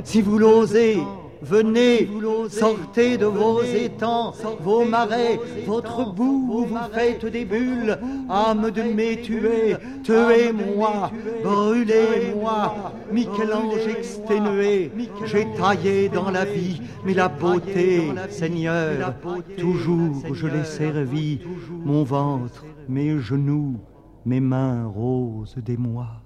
si 0.04 0.22
vous 0.22 0.38
l'osez. 0.38 0.98
Venez, 1.42 2.08
sortez 2.48 3.16
de 3.16 3.26
vos 3.26 3.62
étangs, 3.62 4.32
vos 4.60 4.84
marais, 4.84 5.38
votre 5.66 6.12
boue 6.12 6.48
où 6.50 6.64
vous 6.64 6.78
faites 6.92 7.26
des 7.26 7.44
bulles. 7.44 7.98
Âme 8.28 8.70
de 8.70 8.82
mes 8.82 9.20
tués, 9.20 9.76
tuez-moi, 10.02 11.10
brûlez-moi. 11.44 12.92
Michel-Ange 13.12 13.86
exténué, 13.88 14.90
j'ai 15.24 15.46
taillé 15.56 16.08
dans 16.08 16.30
la 16.30 16.44
vie, 16.44 16.80
mais 17.04 17.14
la 17.14 17.28
beauté, 17.28 18.12
Seigneur, 18.30 19.14
toujours 19.56 20.22
je 20.32 20.46
l'ai 20.46 20.64
servi. 20.64 21.40
Mon 21.84 22.04
ventre, 22.04 22.64
mes 22.88 23.18
genoux, 23.18 23.76
mes 24.24 24.40
mains 24.40 24.86
roses 24.86 25.56
des 25.56 25.76
mois. 25.76 26.22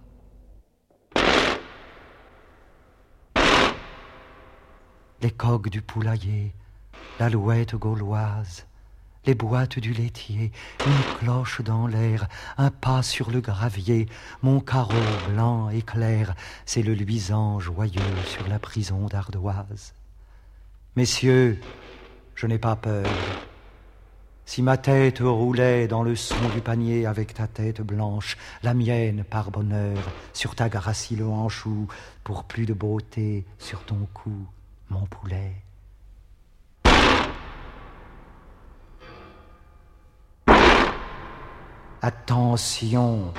Les 5.23 5.31
coques 5.31 5.69
du 5.69 5.83
poulailler, 5.83 6.53
l'alouette 7.21 7.77
gauloise, 7.77 8.67
les 9.25 9.37
boîtes 9.37 9.79
du 9.79 9.93
laitier, 9.93 10.51
une 10.85 11.19
cloche 11.19 11.61
dans 11.61 11.87
l'air, 11.87 12.27
un 12.59 12.71
pas 12.71 13.05
sur 13.05 13.31
le 13.31 13.41
gravier, 13.41 14.09
mon 14.43 14.59
carreau 14.59 14.93
blanc 15.29 15.71
et 15.71 15.83
clair, 15.83 16.35
c'est 16.67 16.83
le 16.83 16.95
luisant 16.95 17.61
joyeux 17.61 18.01
sur 18.27 18.49
la 18.49 18.59
prison 18.59 19.07
d'ardoise. 19.07 19.95
Messieurs, 20.97 21.61
je 22.35 22.49
n'ai 22.49 22.59
pas 22.59 22.75
peur. 22.75 23.07
Si 24.45 24.61
ma 24.61 24.77
tête 24.77 25.21
roulait 25.21 25.87
dans 25.87 26.03
le 26.03 26.17
son 26.17 26.49
du 26.53 26.61
panier 26.61 27.07
avec 27.07 27.33
ta 27.33 27.47
tête 27.47 27.81
blanche, 27.81 28.37
la 28.65 28.75
mienne 28.75 29.23
par 29.23 29.53
bonheur, 29.53 29.99
sur 30.33 30.57
ta 30.57 30.69
gracile 30.69 31.23
hanche 31.23 31.65
ou, 31.65 31.87
pour 32.25 32.43
plus 32.43 32.67
de 32.67 32.75
beauté, 32.75 33.47
sur 33.59 33.85
ton 33.85 34.09
cou, 34.13 34.49
mon 34.93 35.07
poulet. 35.07 35.53
Attention, 42.01 43.33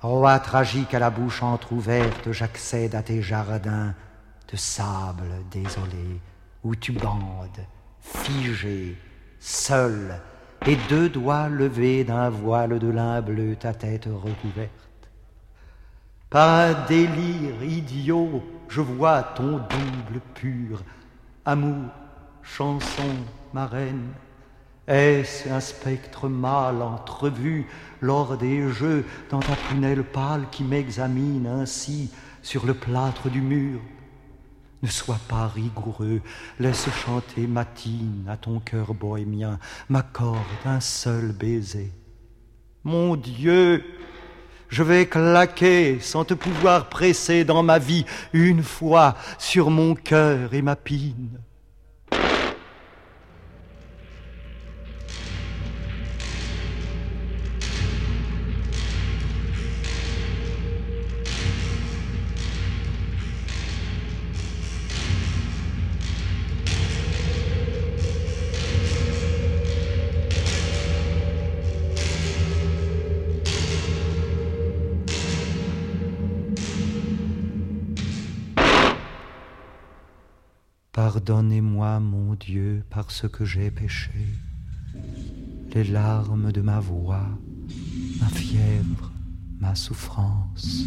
roi 0.00 0.38
tragique 0.38 0.92
à 0.94 0.98
la 0.98 1.10
bouche 1.10 1.42
entr'ouverte, 1.42 2.32
j'accède 2.32 2.94
à 2.94 3.02
tes 3.02 3.22
jardins 3.22 3.94
de 4.50 4.56
sable 4.56 5.24
désolé, 5.50 6.20
où 6.62 6.76
tu 6.76 6.92
bandes, 6.92 7.64
figé, 8.00 8.96
seul, 9.40 10.20
et 10.66 10.76
deux 10.88 11.08
doigts 11.08 11.48
levés 11.48 12.04
d'un 12.04 12.28
voile 12.28 12.78
de 12.78 12.88
lin 12.88 13.20
bleu, 13.22 13.56
ta 13.56 13.72
tête 13.72 14.06
recouverte. 14.06 14.85
Un 16.32 16.74
délire 16.88 17.62
idiot, 17.62 18.42
je 18.68 18.80
vois 18.80 19.22
ton 19.22 19.58
double 19.58 20.20
pur, 20.34 20.82
amour, 21.44 21.90
chanson, 22.42 23.14
marraine. 23.52 24.08
Est-ce 24.88 25.48
un 25.48 25.60
spectre 25.60 26.28
mâle 26.28 26.82
entrevu 26.82 27.66
lors 28.00 28.36
des 28.36 28.68
jeux 28.68 29.04
dans 29.30 29.40
ta 29.40 29.54
prunelle 29.54 30.04
pâle 30.04 30.46
qui 30.50 30.64
m'examine 30.64 31.46
ainsi 31.46 32.10
sur 32.42 32.66
le 32.66 32.74
plâtre 32.74 33.28
du 33.28 33.40
mur? 33.40 33.80
Ne 34.82 34.88
sois 34.88 35.20
pas 35.28 35.46
rigoureux, 35.46 36.20
laisse 36.58 36.88
chanter 36.90 37.46
matine 37.46 38.26
à 38.28 38.36
ton 38.36 38.60
cœur 38.60 38.94
bohémien, 38.94 39.58
m'accorde 39.88 40.38
un 40.64 40.80
seul 40.80 41.32
baiser. 41.32 41.92
Mon 42.84 43.16
Dieu, 43.16 43.82
je 44.68 44.82
vais 44.82 45.06
claquer 45.06 45.98
sans 46.00 46.24
te 46.24 46.34
pouvoir 46.34 46.88
presser 46.88 47.44
dans 47.44 47.62
ma 47.62 47.78
vie 47.78 48.04
une 48.32 48.62
fois 48.62 49.16
sur 49.38 49.70
mon 49.70 49.94
cœur 49.94 50.54
et 50.54 50.62
ma 50.62 50.76
pine. 50.76 51.38
Pardonnez-moi, 81.26 81.98
mon 81.98 82.34
Dieu, 82.34 82.84
parce 82.88 83.28
que 83.28 83.44
j'ai 83.44 83.72
péché. 83.72 84.12
Les 85.74 85.82
larmes 85.82 86.52
de 86.52 86.60
ma 86.60 86.78
voix, 86.78 87.26
ma 88.20 88.28
fièvre, 88.28 89.10
ma 89.58 89.74
souffrance, 89.74 90.84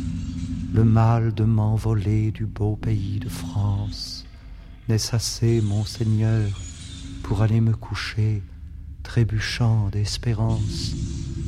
le 0.73 0.85
mal 0.85 1.33
de 1.33 1.43
m'envoler 1.43 2.31
du 2.31 2.45
beau 2.45 2.77
pays 2.77 3.19
de 3.19 3.27
France. 3.27 4.25
N'est-ce 4.87 5.13
assez, 5.13 5.59
mon 5.59 5.83
Seigneur, 5.83 6.49
pour 7.21 7.41
aller 7.41 7.59
me 7.59 7.73
coucher, 7.73 8.41
trébuchant 9.03 9.89
d'espérance, 9.89 10.95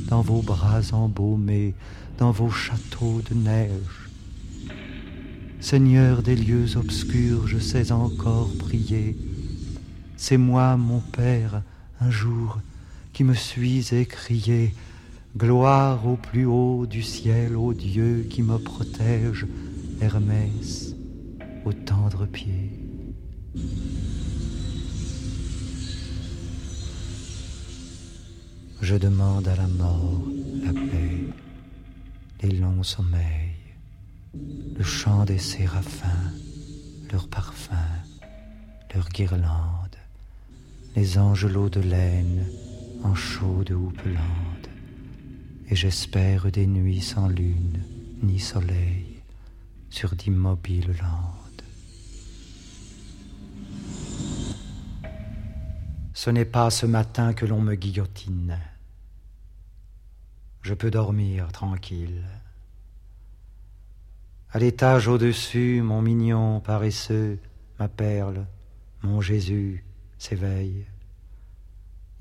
dans 0.08 0.20
vos 0.20 0.42
bras 0.42 0.92
embaumés, 0.92 1.74
dans 2.18 2.30
vos 2.30 2.50
châteaux 2.50 3.22
de 3.30 3.34
neige? 3.36 4.01
Seigneur 5.62 6.24
des 6.24 6.34
lieux 6.34 6.76
obscurs, 6.76 7.46
je 7.46 7.58
sais 7.58 7.92
encore 7.92 8.50
prier. 8.58 9.16
C'est 10.16 10.36
moi, 10.36 10.76
mon 10.76 10.98
Père, 10.98 11.62
un 12.00 12.10
jour, 12.10 12.58
qui 13.12 13.22
me 13.22 13.32
suis 13.32 13.94
écrié 13.94 14.74
Gloire 15.36 16.04
au 16.06 16.16
plus 16.16 16.46
haut 16.46 16.84
du 16.84 17.02
ciel, 17.02 17.56
ô 17.56 17.72
Dieu 17.72 18.26
qui 18.28 18.42
me 18.42 18.58
protège, 18.58 19.46
Hermès, 20.00 20.96
au 21.64 21.72
tendre 21.72 22.26
pied. 22.26 22.72
Je 28.80 28.96
demande 28.96 29.46
à 29.46 29.54
la 29.54 29.68
mort 29.68 30.22
la 30.64 30.72
paix, 30.72 31.28
les 32.42 32.58
longs 32.58 32.82
sommeils 32.82 33.51
le 34.34 34.82
chant 34.82 35.24
des 35.24 35.38
séraphins, 35.38 36.32
leurs 37.10 37.28
parfums, 37.28 37.72
leurs 38.94 39.08
guirlandes, 39.08 39.96
les 40.96 41.18
angelots 41.18 41.68
de 41.68 41.80
laine 41.80 42.46
en 43.04 43.14
chaude 43.14 43.72
houppelande, 43.72 44.68
et 45.68 45.76
j'espère 45.76 46.50
des 46.50 46.66
nuits 46.66 47.02
sans 47.02 47.28
lune 47.28 47.82
ni 48.22 48.38
soleil 48.38 49.22
sur 49.90 50.14
d'immobiles 50.14 50.94
landes. 51.00 51.62
Ce 56.14 56.30
n'est 56.30 56.44
pas 56.44 56.70
ce 56.70 56.86
matin 56.86 57.34
que 57.34 57.44
l'on 57.44 57.60
me 57.60 57.74
guillotine. 57.74 58.58
Je 60.62 60.74
peux 60.74 60.90
dormir 60.90 61.50
tranquille 61.50 62.22
à 64.52 64.58
l'étage 64.58 65.08
au-dessus, 65.08 65.80
mon 65.82 66.02
mignon 66.02 66.60
paresseux, 66.60 67.38
ma 67.78 67.88
perle, 67.88 68.46
mon 69.02 69.22
Jésus 69.22 69.82
s'éveille. 70.18 70.84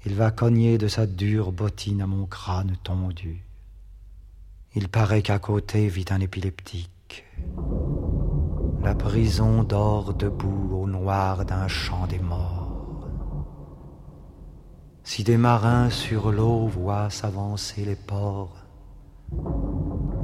Il 0.05 0.15
va 0.15 0.31
cogner 0.31 0.77
de 0.77 0.87
sa 0.87 1.05
dure 1.05 1.51
bottine 1.51 2.01
à 2.01 2.07
mon 2.07 2.25
crâne 2.25 2.77
tondu. 2.83 3.43
Il 4.75 4.87
paraît 4.87 5.21
qu'à 5.21 5.39
côté 5.39 5.89
vit 5.89 6.05
un 6.09 6.21
épileptique. 6.21 7.25
La 8.81 8.95
prison 8.95 9.63
dort 9.63 10.13
debout 10.13 10.69
au 10.81 10.87
noir 10.87 11.45
d'un 11.45 11.67
champ 11.67 12.07
des 12.07 12.19
morts. 12.19 13.09
Si 15.03 15.25
des 15.25 15.37
marins 15.37 15.89
sur 15.89 16.31
l'eau 16.31 16.67
voient 16.67 17.09
s'avancer 17.09 17.83
les 17.83 17.97
ports, 17.97 18.55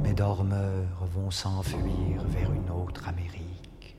mes 0.08 0.14
dormeurs 0.14 1.04
vont 1.14 1.30
s'enfuir 1.30 2.22
vers 2.28 2.50
une 2.52 2.70
autre 2.70 3.08
Amérique. 3.08 3.96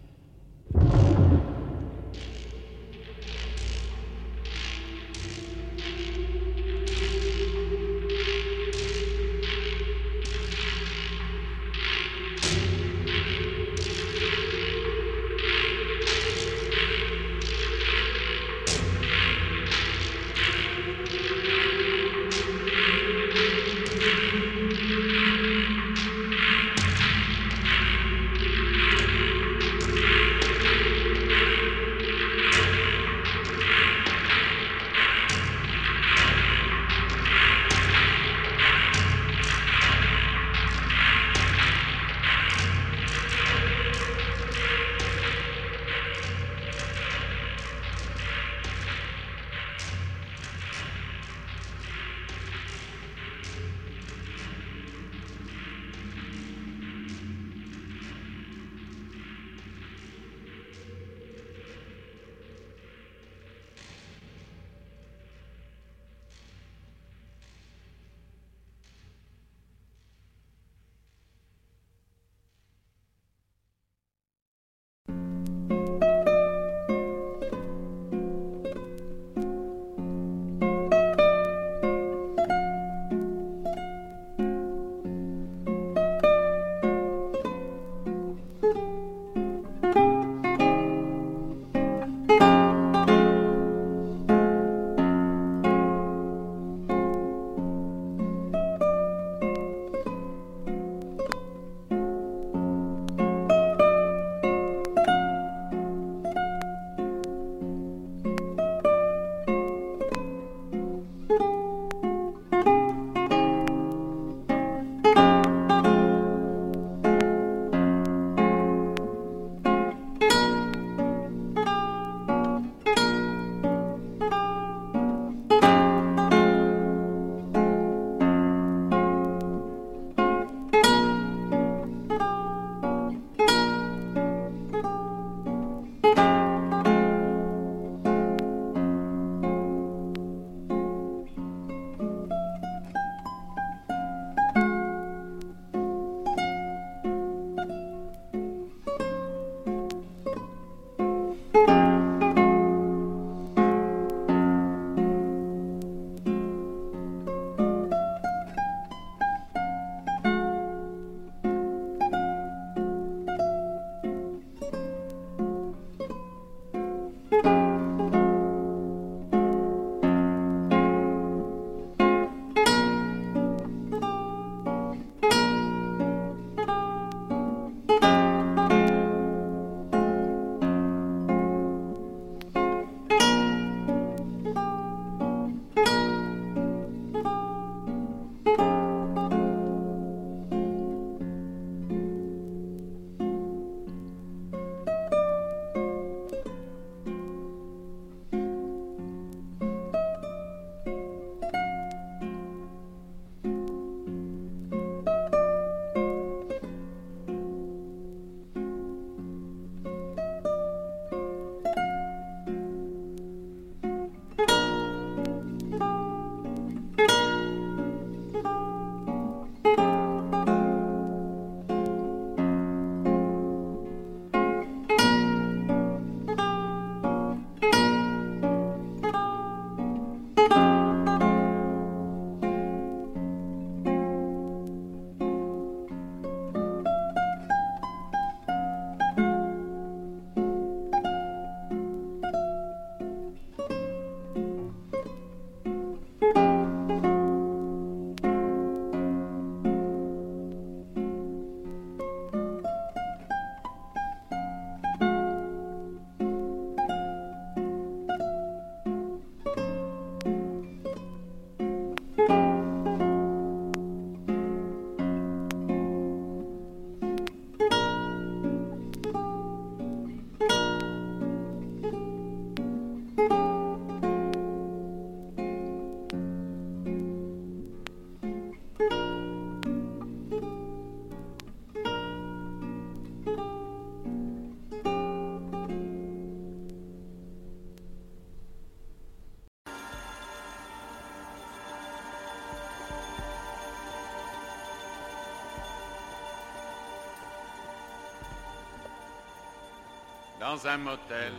Dans 300.39 300.65
un 300.65 300.77
motel. 300.77 301.33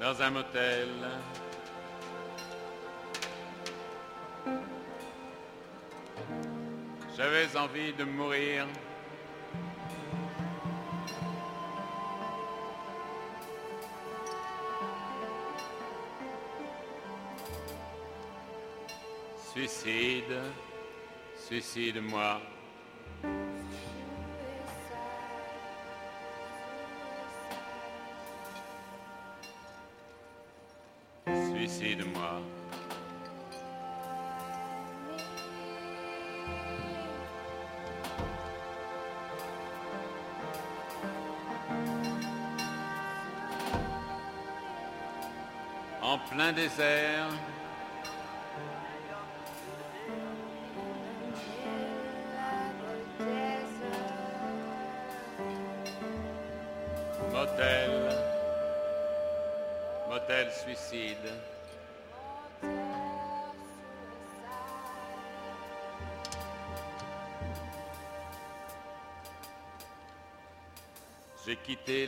Dans 0.00 0.22
un 0.22 0.30
motel. 0.30 0.88
J'avais 7.16 7.56
envie 7.56 7.92
de 7.94 8.04
mourir. 8.04 8.66
Suicide, 19.80 20.52
suicide-moi. 21.48 22.59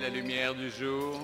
La 0.03 0.09
lumière 0.09 0.53
du 0.53 0.69
jour. 0.69 1.17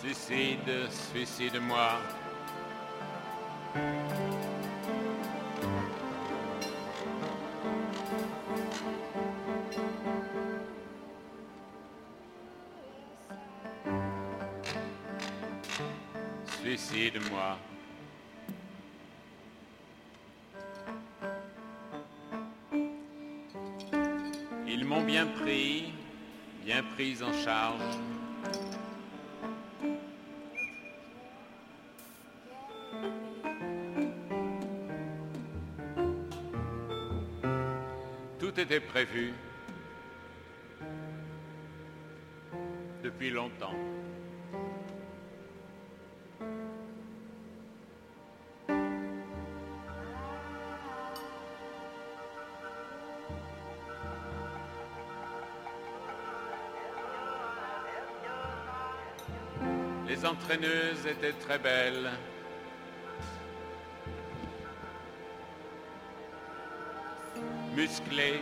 Suicide, 0.00 0.58
suicide-moi. 0.90 2.15
Était 38.66 38.80
prévu 38.80 39.32
depuis 43.04 43.30
longtemps. 43.30 43.70
Les 60.08 60.26
entraîneuses 60.26 61.06
étaient 61.06 61.32
très 61.34 61.58
belles. 61.60 62.10
musclée, 67.76 68.40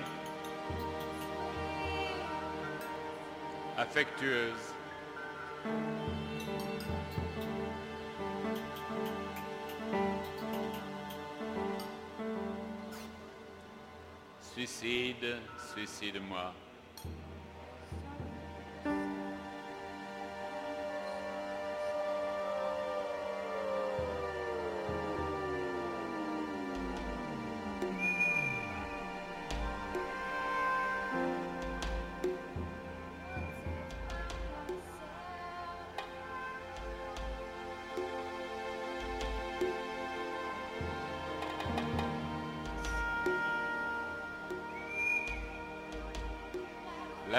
affectueuse. 3.77 4.73
Suicide, 14.41 15.41
suicide-moi. 15.73 16.64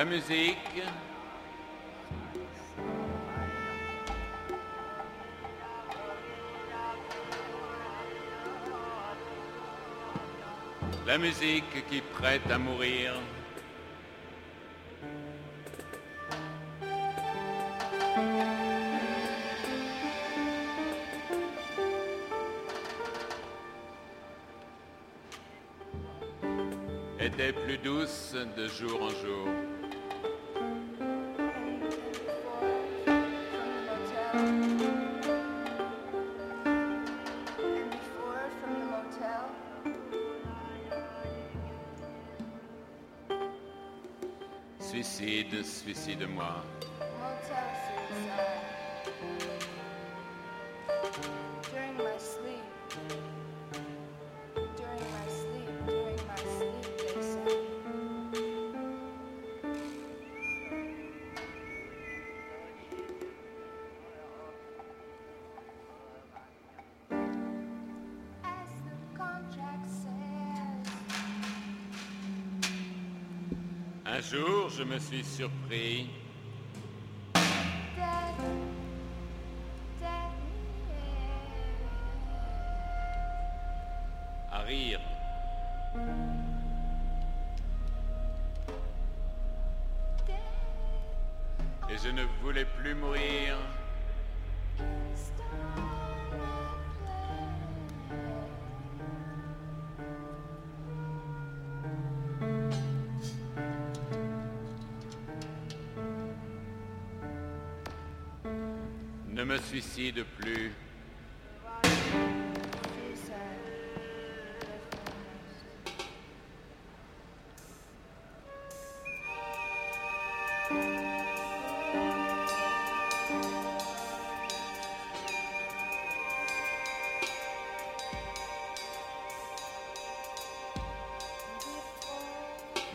La 0.06 0.12
musique. 0.12 0.84
La 11.08 11.18
musique 11.18 11.88
qui 11.89 12.01
prête 12.01 12.51
à 12.51 12.60
mourir. 12.60 13.14
me 74.96 75.00
suis 75.00 75.24
surpris. 75.26 76.08
À 84.52 84.60
rire. 84.62 85.02
Et 91.89 91.98
je 92.02 92.10
ne 92.10 92.24
voulais 92.41 92.66
plus 92.66 92.96
mourir. 92.96 93.58
Suicide 109.96 110.26
plus. 110.38 110.72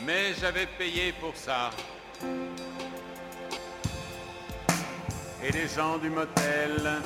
Mais 0.05 0.35
j'avais 0.39 0.67
payé 0.67 1.13
pour 1.13 1.37
ça. 1.37 1.71
Et 5.43 5.53
les 5.53 5.69
gens 5.69 5.97
du 5.97 6.11
motel 6.11 7.01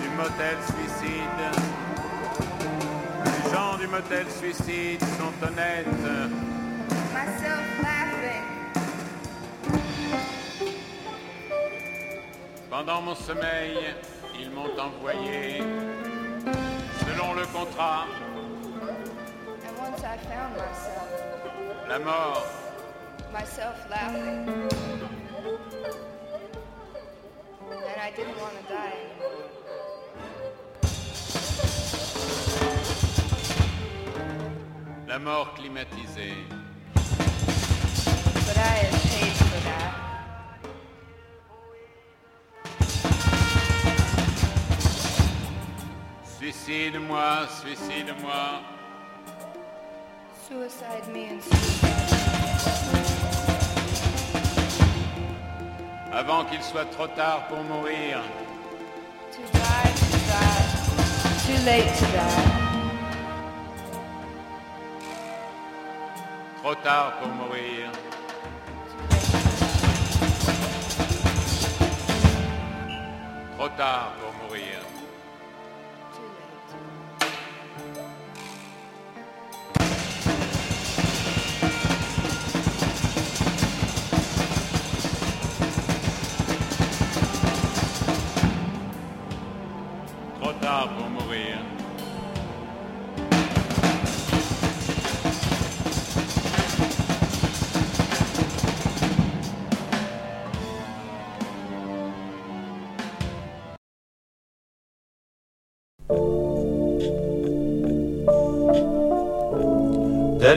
du 0.00 0.08
motel 0.16 0.56
suicide. 0.64 1.44
Les 3.24 3.50
gens 3.52 3.76
du 3.78 3.88
motel 3.88 4.26
suicide 4.30 5.00
sont 5.18 5.46
honnêtes. 5.46 5.86
Pendant 12.70 13.02
mon 13.02 13.14
sommeil, 13.16 13.76
ils 14.38 14.50
m'ont 14.50 14.70
envoyé, 14.80 15.60
selon 17.00 17.34
le 17.34 17.44
contrat, 17.46 18.06
la 21.88 21.98
mort. 21.98 22.44
myself 23.32 23.88
laughing. 23.90 24.48
And 27.70 28.00
I 28.00 28.10
didn't 28.16 28.38
want 28.40 28.54
to 28.60 28.64
die 28.68 28.92
anymore. 29.04 29.48
La 35.06 35.18
mort 35.18 35.56
climatisée. 35.56 36.34
But 36.94 38.56
I 38.56 38.74
had 38.84 38.94
paid 39.10 39.36
for 39.50 39.60
that. 39.68 39.94
Suicide-moi, 46.38 47.46
suicide-moi. 47.46 48.77
Avant 56.12 56.44
qu'il 56.46 56.62
soit 56.62 56.86
trop 56.86 57.06
tard 57.08 57.46
pour 57.48 57.62
mourir. 57.64 58.22
To 59.32 59.42
die, 59.52 59.92
to 60.10 60.18
die. 60.26 60.78
Too 61.46 61.58
late 61.66 61.94
to 61.98 62.06
die. 62.06 62.68
Trop 66.62 66.74
tard 66.82 67.12
pour 67.18 67.28
mourir. 67.28 67.90
Trop 73.56 73.68
tard 73.76 74.12
pour 74.18 74.27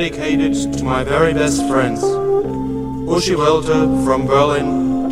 dedicated 0.01 0.73
to 0.73 0.83
my 0.83 1.03
very 1.03 1.31
best 1.31 1.61
friends. 1.67 2.01
Uschi 2.01 3.37
Welter 3.37 3.85
from 4.03 4.25
Berlin, 4.25 5.07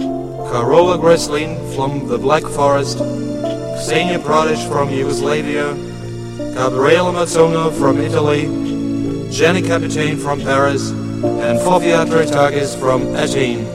Carola 0.49 0.97
Greslin 0.97 1.53
from 1.75 2.07
the 2.07 2.17
Black 2.17 2.41
Forest, 2.41 2.97
Ksenia 2.97 4.17
Pradic 4.17 4.57
from 4.67 4.89
Yugoslavia, 4.89 5.75
Gabriela 6.55 7.11
Mazzona 7.11 7.71
from 7.77 7.99
Italy, 7.99 8.45
Jenny 9.31 9.61
Capitaine 9.61 10.17
from 10.17 10.39
Paris, 10.41 10.89
and 10.89 11.59
Fofia 11.59 12.07
Tritagis 12.07 12.75
from 12.75 13.15
Athens. 13.15 13.69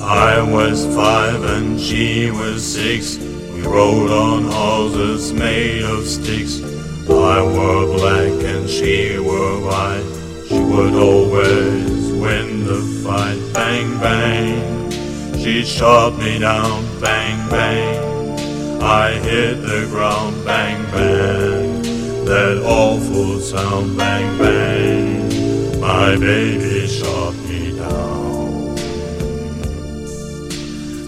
I 0.00 0.40
was 0.40 0.86
five 0.96 1.44
and 1.44 1.78
she 1.78 2.30
was 2.30 2.64
six. 2.64 3.18
We 3.18 3.60
rode 3.60 4.10
on 4.10 4.44
horses 4.44 5.34
made 5.34 5.82
of 5.82 6.06
sticks. 6.06 6.77
I 7.22 7.42
were 7.42 7.96
black 7.96 8.44
and 8.44 8.68
she 8.68 9.18
were 9.18 9.60
white. 9.60 10.04
She 10.48 10.58
would 10.60 10.94
always 10.94 12.12
win 12.12 12.64
the 12.64 12.80
fight. 13.04 13.40
Bang, 13.52 13.98
bang. 13.98 14.90
She 15.38 15.64
shot 15.64 16.18
me 16.18 16.38
down. 16.38 16.84
Bang, 17.00 17.48
bang. 17.50 18.82
I 18.82 19.12
hit 19.12 19.56
the 19.62 19.86
ground. 19.90 20.44
Bang, 20.44 20.84
bang. 20.92 21.82
That 22.24 22.62
awful 22.64 23.40
sound. 23.40 23.96
Bang, 23.96 24.38
bang. 24.38 25.80
My 25.80 26.16
baby 26.16 26.86
shot 26.86 27.34
me 27.48 27.76
down. 27.76 28.76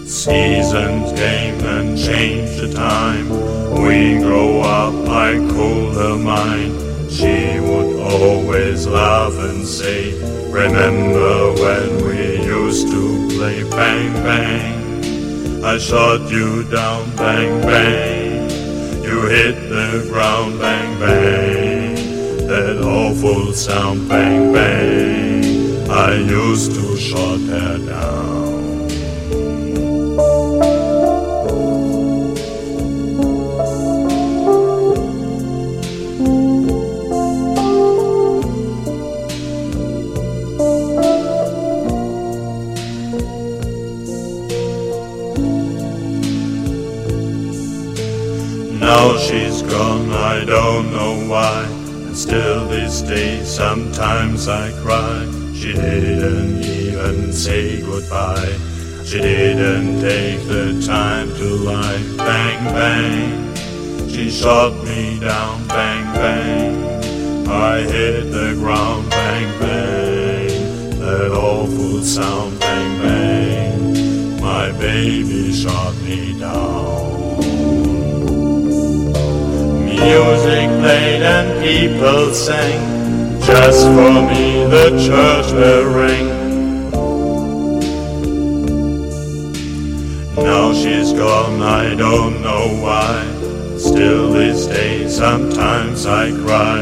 Seasons 0.07 1.13
came 1.19 1.59
and 1.65 1.97
changed 1.97 2.61
the 2.61 2.73
time. 2.73 3.60
We 3.79 4.19
grow 4.19 4.61
up, 4.61 4.93
I 5.07 5.37
call 5.53 5.93
her 5.93 6.17
mine. 6.17 7.09
She 7.09 7.59
would 7.59 7.99
always 8.01 8.87
laugh 8.87 9.33
and 9.33 9.65
say, 9.65 10.13
Remember 10.49 11.53
when 11.53 12.05
we 12.05 12.43
used 12.43 12.87
to 12.89 13.27
play 13.29 13.63
bang 13.69 14.13
bang? 14.23 15.63
I 15.63 15.77
shot 15.77 16.29
you 16.29 16.63
down, 16.69 17.15
bang 17.15 17.61
bang. 17.61 18.49
You 19.03 19.27
hit 19.27 19.69
the 19.69 20.07
ground, 20.11 20.59
bang 20.59 20.99
bang. 20.99 22.47
That 22.47 22.81
awful 22.83 23.53
sound, 23.53 24.09
bang 24.09 24.51
bang. 24.51 25.89
I 25.89 26.15
used 26.15 26.73
to 26.75 26.97
shot 26.97 27.39
her 27.39 27.77
down. 27.77 28.30
I 50.41 50.43
don't 50.43 50.91
know 50.91 51.29
why. 51.29 51.65
And 51.65 52.17
still 52.17 52.67
these 52.67 53.03
days 53.03 53.47
sometimes 53.47 54.47
I 54.47 54.71
cry. 54.81 55.29
She 55.53 55.71
didn't 55.73 56.65
even 56.65 57.31
say 57.31 57.79
goodbye. 57.81 58.57
She 59.05 59.21
didn't 59.21 60.01
take 60.01 60.41
the 60.47 60.83
time 60.83 61.27
to 61.35 61.45
lie. 61.45 62.01
Bang, 62.17 62.73
bang. 62.73 64.09
She 64.09 64.31
shot 64.31 64.73
me 64.83 65.19
down. 65.19 65.67
Bang, 65.67 66.05
bang. 66.15 67.47
I 67.47 67.81
hit 67.81 68.31
the 68.31 68.55
ground. 68.57 69.11
Bang, 69.11 69.59
bang. 69.59 70.99
That 71.01 71.31
awful 71.33 72.01
sound. 72.01 72.59
Bang, 72.59 72.97
bang. 73.03 74.41
My 74.41 74.71
baby 74.71 75.53
shot 75.53 75.95
me 75.97 76.39
down. 76.39 77.00
Music 80.03 80.67
played 80.81 81.21
and 81.21 81.49
people 81.63 82.33
sang. 82.33 82.81
Just 83.41 83.85
for 83.85 84.13
me 84.29 84.65
the 84.75 84.89
church 85.05 85.51
bell 85.51 85.85
rang. 85.97 86.27
Now 90.35 90.73
she's 90.73 91.13
gone, 91.13 91.61
I 91.61 91.95
don't 91.95 92.41
know 92.41 92.67
why. 92.81 93.25
Still 93.77 94.31
this 94.31 94.65
day 94.67 95.07
sometimes 95.07 96.05
I 96.05 96.31
cry. 96.45 96.81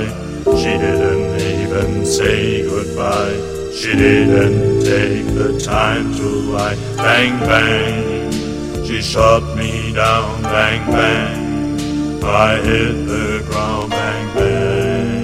She 0.57 0.73
didn't 0.85 1.39
even 1.41 2.05
say 2.05 2.63
goodbye. 2.63 3.37
She 3.73 3.95
didn't 3.95 4.81
take 4.81 5.27
the 5.35 5.59
time 5.63 6.13
to 6.15 6.27
lie. 6.53 6.75
Bang, 6.97 7.39
bang. 7.39 8.31
She 8.85 9.01
shot 9.01 9.43
me 9.55 9.93
down. 9.93 10.41
Bang, 10.43 10.91
bang. 10.91 11.38
I 12.23 12.57
hit 12.57 13.07
the 13.07 13.45
ground. 13.49 13.91
Bang, 13.91 14.35
bang. 14.35 15.23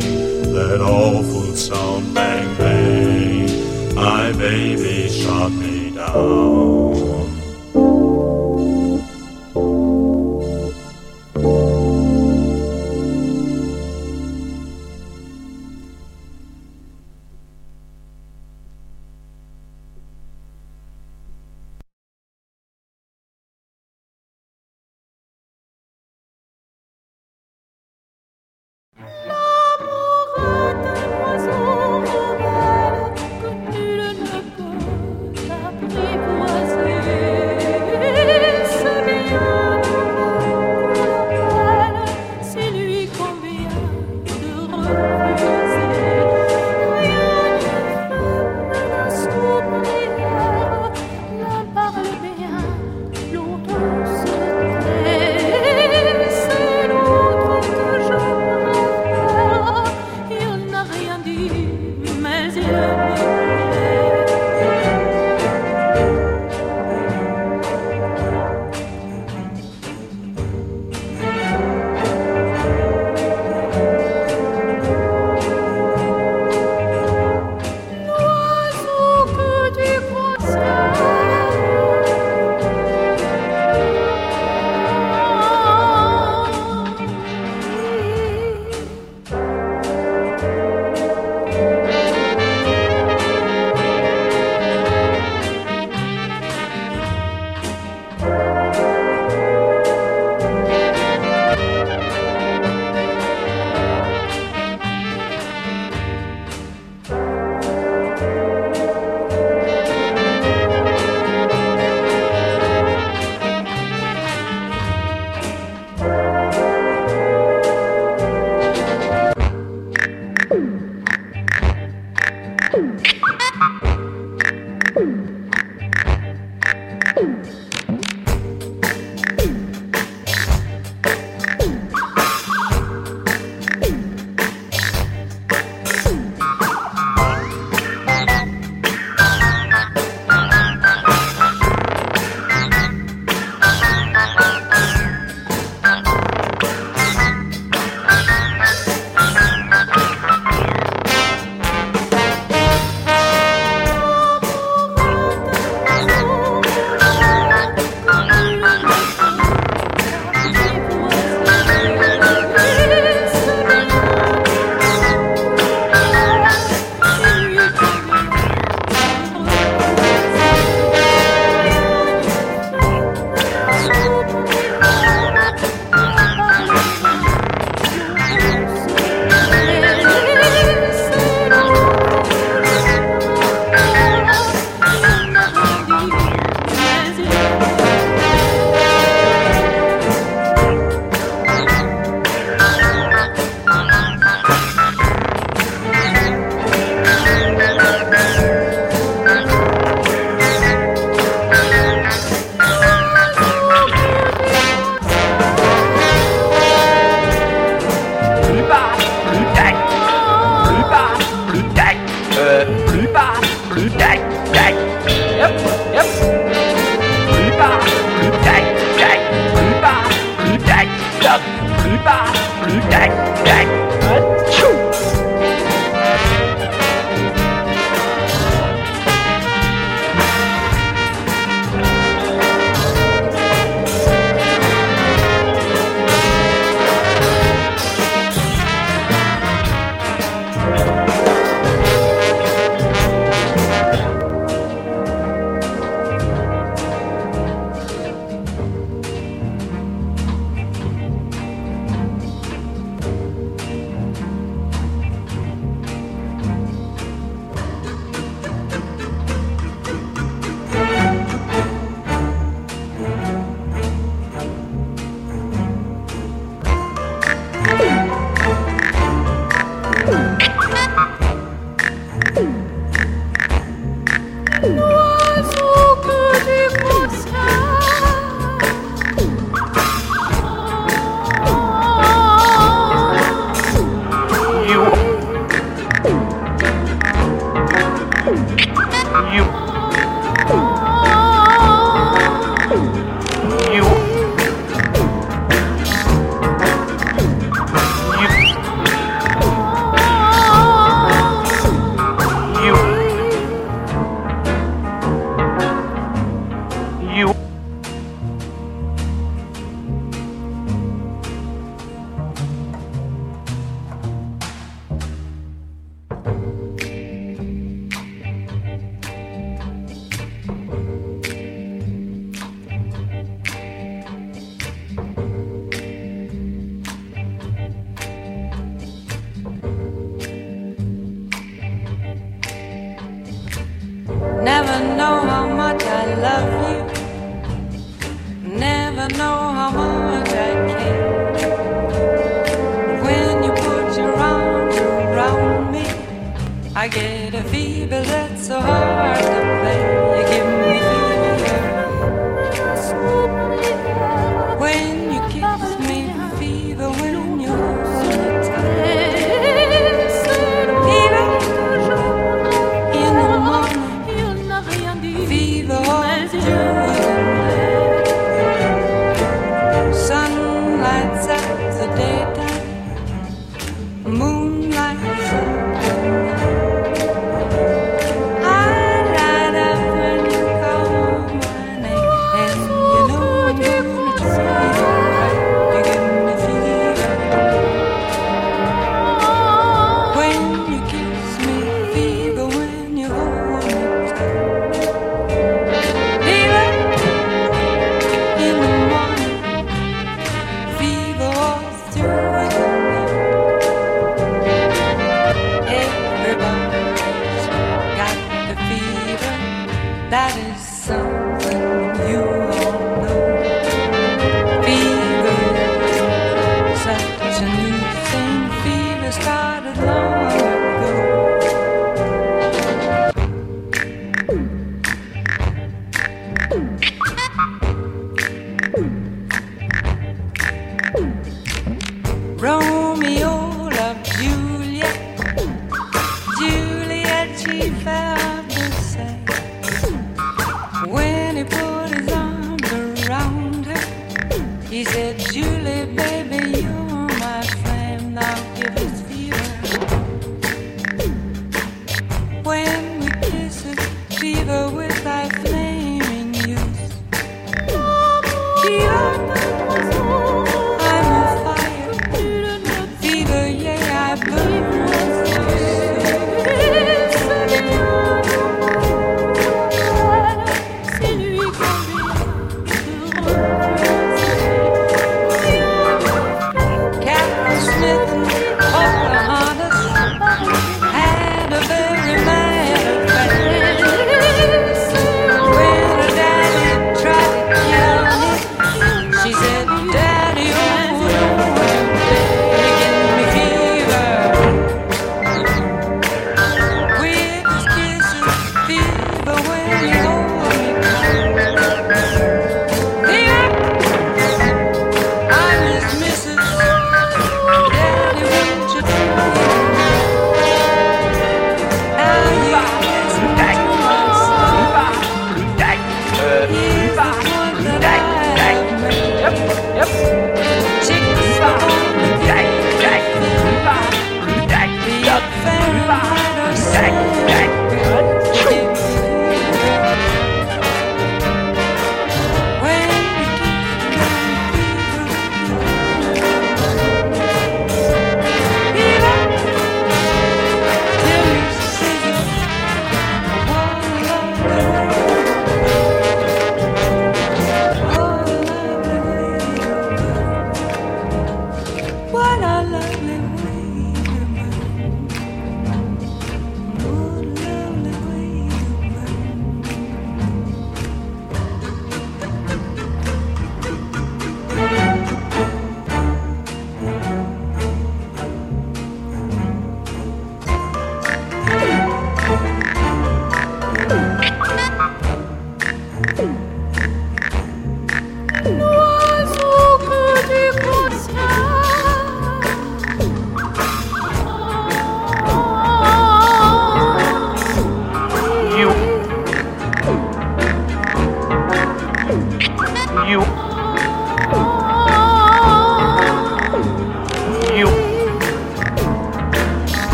That 0.53 0.81
awful 0.81 1.55
sound. 1.55 2.13
Bang, 2.13 2.57
bang. 2.57 3.95
My 3.95 4.31
baby 4.33 5.09
shot 5.09 5.51
me 5.51 5.91
down. 5.91 7.14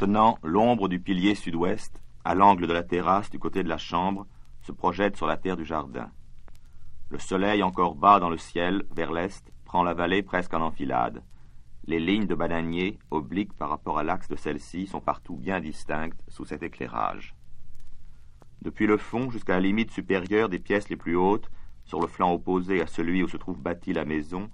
Maintenant, 0.00 0.38
l'ombre 0.44 0.86
du 0.86 1.00
pilier 1.00 1.34
sud-ouest, 1.34 2.00
à 2.24 2.36
l'angle 2.36 2.68
de 2.68 2.72
la 2.72 2.84
terrasse 2.84 3.30
du 3.30 3.40
côté 3.40 3.64
de 3.64 3.68
la 3.68 3.78
chambre, 3.78 4.28
se 4.62 4.70
projette 4.70 5.16
sur 5.16 5.26
la 5.26 5.36
terre 5.36 5.56
du 5.56 5.64
jardin. 5.64 6.08
Le 7.10 7.18
soleil 7.18 7.64
encore 7.64 7.96
bas 7.96 8.20
dans 8.20 8.30
le 8.30 8.38
ciel, 8.38 8.84
vers 8.94 9.10
l'est, 9.10 9.52
prend 9.64 9.82
la 9.82 9.94
vallée 9.94 10.22
presque 10.22 10.54
en 10.54 10.60
enfilade. 10.60 11.24
Les 11.84 11.98
lignes 11.98 12.28
de 12.28 12.36
bananiers, 12.36 12.96
obliques 13.10 13.54
par 13.54 13.70
rapport 13.70 13.98
à 13.98 14.04
l'axe 14.04 14.28
de 14.28 14.36
celle-ci, 14.36 14.86
sont 14.86 15.00
partout 15.00 15.34
bien 15.34 15.58
distinctes 15.58 16.22
sous 16.28 16.44
cet 16.44 16.62
éclairage. 16.62 17.34
Depuis 18.62 18.86
le 18.86 18.98
fond 18.98 19.32
jusqu'à 19.32 19.54
la 19.54 19.60
limite 19.60 19.90
supérieure 19.90 20.48
des 20.48 20.60
pièces 20.60 20.90
les 20.90 20.96
plus 20.96 21.16
hautes, 21.16 21.50
sur 21.84 22.00
le 22.00 22.06
flanc 22.06 22.32
opposé 22.32 22.80
à 22.80 22.86
celui 22.86 23.24
où 23.24 23.28
se 23.28 23.36
trouve 23.36 23.60
bâtie 23.60 23.94
la 23.94 24.04
maison, 24.04 24.48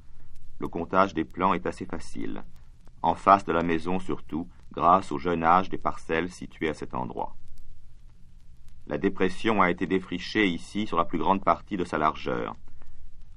le 0.59 0.69
comptage 0.69 1.13
des 1.13 1.27
plans 1.27 1.53
est 1.53 1.67
assez 1.67 1.85
facile. 1.85 2.45
En 3.03 3.15
face 3.15 3.45
de 3.45 3.53
la 3.53 3.63
maison 3.63 3.99
surtout, 3.99 4.49
grâce 4.75 5.13
au 5.13 5.19
jeune 5.19 5.45
âge 5.45 5.69
des 5.69 5.79
parcelles 5.79 6.31
situées 6.31 6.69
à 6.69 6.75
cet 6.75 6.95
endroit. 6.95 7.37
La 8.87 8.99
dépression 8.99 9.63
a 9.63 9.71
été 9.71 9.87
défrichée 9.87 10.47
ici 10.47 10.87
sur 10.87 10.99
la 10.99 11.05
plus 11.05 11.19
grande 11.19 11.43
partie 11.43 11.77
de 11.77 11.85
sa 11.85 11.97
largeur. 11.97 12.55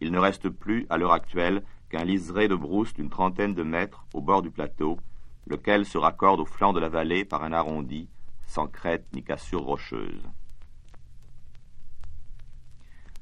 Il 0.01 0.11
ne 0.11 0.19
reste 0.19 0.49
plus, 0.49 0.85
à 0.89 0.97
l'heure 0.97 1.13
actuelle, 1.13 1.63
qu'un 1.89 2.03
liseré 2.03 2.47
de 2.47 2.55
brousse 2.55 2.93
d'une 2.93 3.09
trentaine 3.09 3.53
de 3.53 3.63
mètres 3.63 4.05
au 4.13 4.21
bord 4.21 4.41
du 4.41 4.51
plateau, 4.51 4.97
lequel 5.45 5.85
se 5.85 5.97
raccorde 5.97 6.41
au 6.41 6.45
flanc 6.45 6.73
de 6.73 6.79
la 6.79 6.89
vallée 6.89 7.23
par 7.23 7.43
un 7.43 7.53
arrondi, 7.53 8.09
sans 8.45 8.67
crête 8.67 9.05
ni 9.13 9.23
cassure 9.23 9.63
rocheuse. 9.63 10.21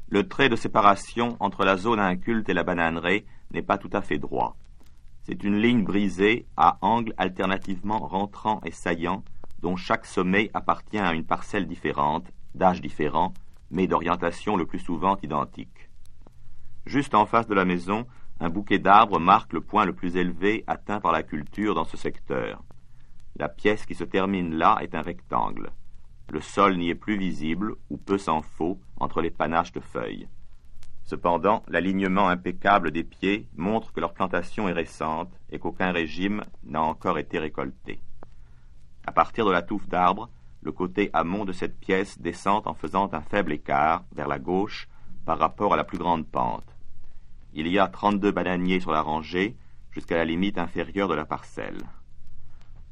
Le 0.08 0.28
trait 0.28 0.50
de 0.50 0.56
séparation 0.56 1.36
entre 1.40 1.66
la 1.66 1.78
zone 1.78 2.00
inculte 2.00 2.50
et 2.50 2.54
la 2.54 2.64
bananeraie 2.64 3.26
n'est 3.52 3.62
pas 3.62 3.78
tout 3.78 3.90
à 3.94 4.02
fait 4.02 4.18
droit. 4.18 4.56
C'est 5.26 5.44
une 5.44 5.58
ligne 5.58 5.84
brisée 5.84 6.46
à 6.56 6.78
angles 6.82 7.16
alternativement 7.18 7.98
rentrants 7.98 8.62
et 8.64 8.70
saillants, 8.70 9.24
dont 9.60 9.76
chaque 9.76 10.06
sommet 10.06 10.52
appartient 10.54 11.00
à 11.00 11.14
une 11.14 11.26
parcelle 11.26 11.66
différente, 11.66 12.32
d'âge 12.54 12.80
différent, 12.80 13.34
mais 13.72 13.88
d'orientation 13.88 14.56
le 14.56 14.68
plus 14.68 14.78
souvent 14.78 15.18
identique. 15.24 15.90
Juste 16.86 17.16
en 17.16 17.26
face 17.26 17.48
de 17.48 17.56
la 17.56 17.66
maison, 17.66 18.06
un 18.40 18.50
bouquet 18.50 18.78
d'arbres 18.78 19.20
marque 19.20 19.54
le 19.54 19.62
point 19.62 19.86
le 19.86 19.94
plus 19.94 20.16
élevé 20.16 20.64
atteint 20.68 21.00
par 21.00 21.12
la 21.12 21.24
culture 21.24 21.74
dans 21.74 21.86
ce 21.86 21.98
secteur. 21.98 22.64
La 23.36 23.50
pièce 23.50 23.88
qui 23.88 23.96
se 23.96 24.04
termine 24.04 24.54
là 24.54 24.78
est 24.82 24.94
un 24.94 25.02
rectangle. 25.02 25.72
Le 26.30 26.40
sol 26.40 26.78
n'y 26.78 26.92
est 26.92 26.96
plus 26.96 27.18
visible, 27.18 27.74
ou 27.90 27.98
peu 27.98 28.20
s'en 28.20 28.44
faut, 28.44 28.80
entre 28.98 29.22
les 29.22 29.32
panaches 29.32 29.72
de 29.72 29.80
feuilles. 29.80 30.28
Cependant, 31.06 31.64
l'alignement 31.68 32.30
impeccable 32.30 32.90
des 32.90 33.04
pieds 33.04 33.48
montre 33.56 33.94
que 33.94 34.00
leur 34.00 34.14
plantation 34.14 34.68
est 34.68 34.74
récente 34.74 35.32
et 35.52 35.60
qu'aucun 35.60 35.92
régime 35.92 36.44
n'a 36.64 36.82
encore 36.82 37.20
été 37.20 37.38
récolté. 37.38 38.00
À 39.06 39.12
partir 39.12 39.46
de 39.46 39.52
la 39.52 39.62
touffe 39.62 39.88
d'arbres, 39.88 40.30
le 40.62 40.72
côté 40.72 41.12
amont 41.14 41.46
de 41.46 41.54
cette 41.54 41.80
pièce 41.80 42.20
descend 42.20 42.66
en 42.66 42.74
faisant 42.74 43.08
un 43.14 43.22
faible 43.22 43.54
écart 43.54 44.04
vers 44.16 44.28
la 44.28 44.40
gauche 44.40 44.88
par 45.26 45.38
rapport 45.38 45.76
à 45.76 45.78
la 45.78 45.84
plus 45.84 46.00
grande 46.00 46.26
pente. 46.26 46.76
Il 47.54 47.68
y 47.68 47.78
a 47.78 47.88
trente-deux 47.88 48.32
bananiers 48.32 48.80
sur 48.80 48.92
la 48.92 49.02
rangée 49.02 49.56
jusqu'à 49.92 50.18
la 50.18 50.26
limite 50.26 50.58
inférieure 50.58 51.08
de 51.08 51.14
la 51.14 51.26
parcelle. 51.26 51.84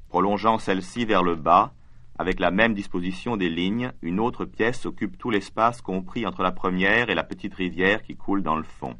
Prolongeant 0.09 0.59
celle-ci 0.59 1.05
vers 1.05 1.23
le 1.23 1.35
bas, 1.35 1.73
avec 2.17 2.39
la 2.39 2.51
même 2.51 2.73
disposition 2.73 3.37
des 3.37 3.49
lignes, 3.49 3.91
une 4.01 4.19
autre 4.19 4.45
pièce 4.45 4.85
occupe 4.85 5.17
tout 5.17 5.31
l'espace 5.31 5.81
compris 5.81 6.25
entre 6.25 6.43
la 6.43 6.51
première 6.51 7.09
et 7.09 7.15
la 7.15 7.23
petite 7.23 7.55
rivière 7.55 8.03
qui 8.03 8.15
coule 8.15 8.43
dans 8.43 8.55
le 8.55 8.63
fond. 8.63 8.95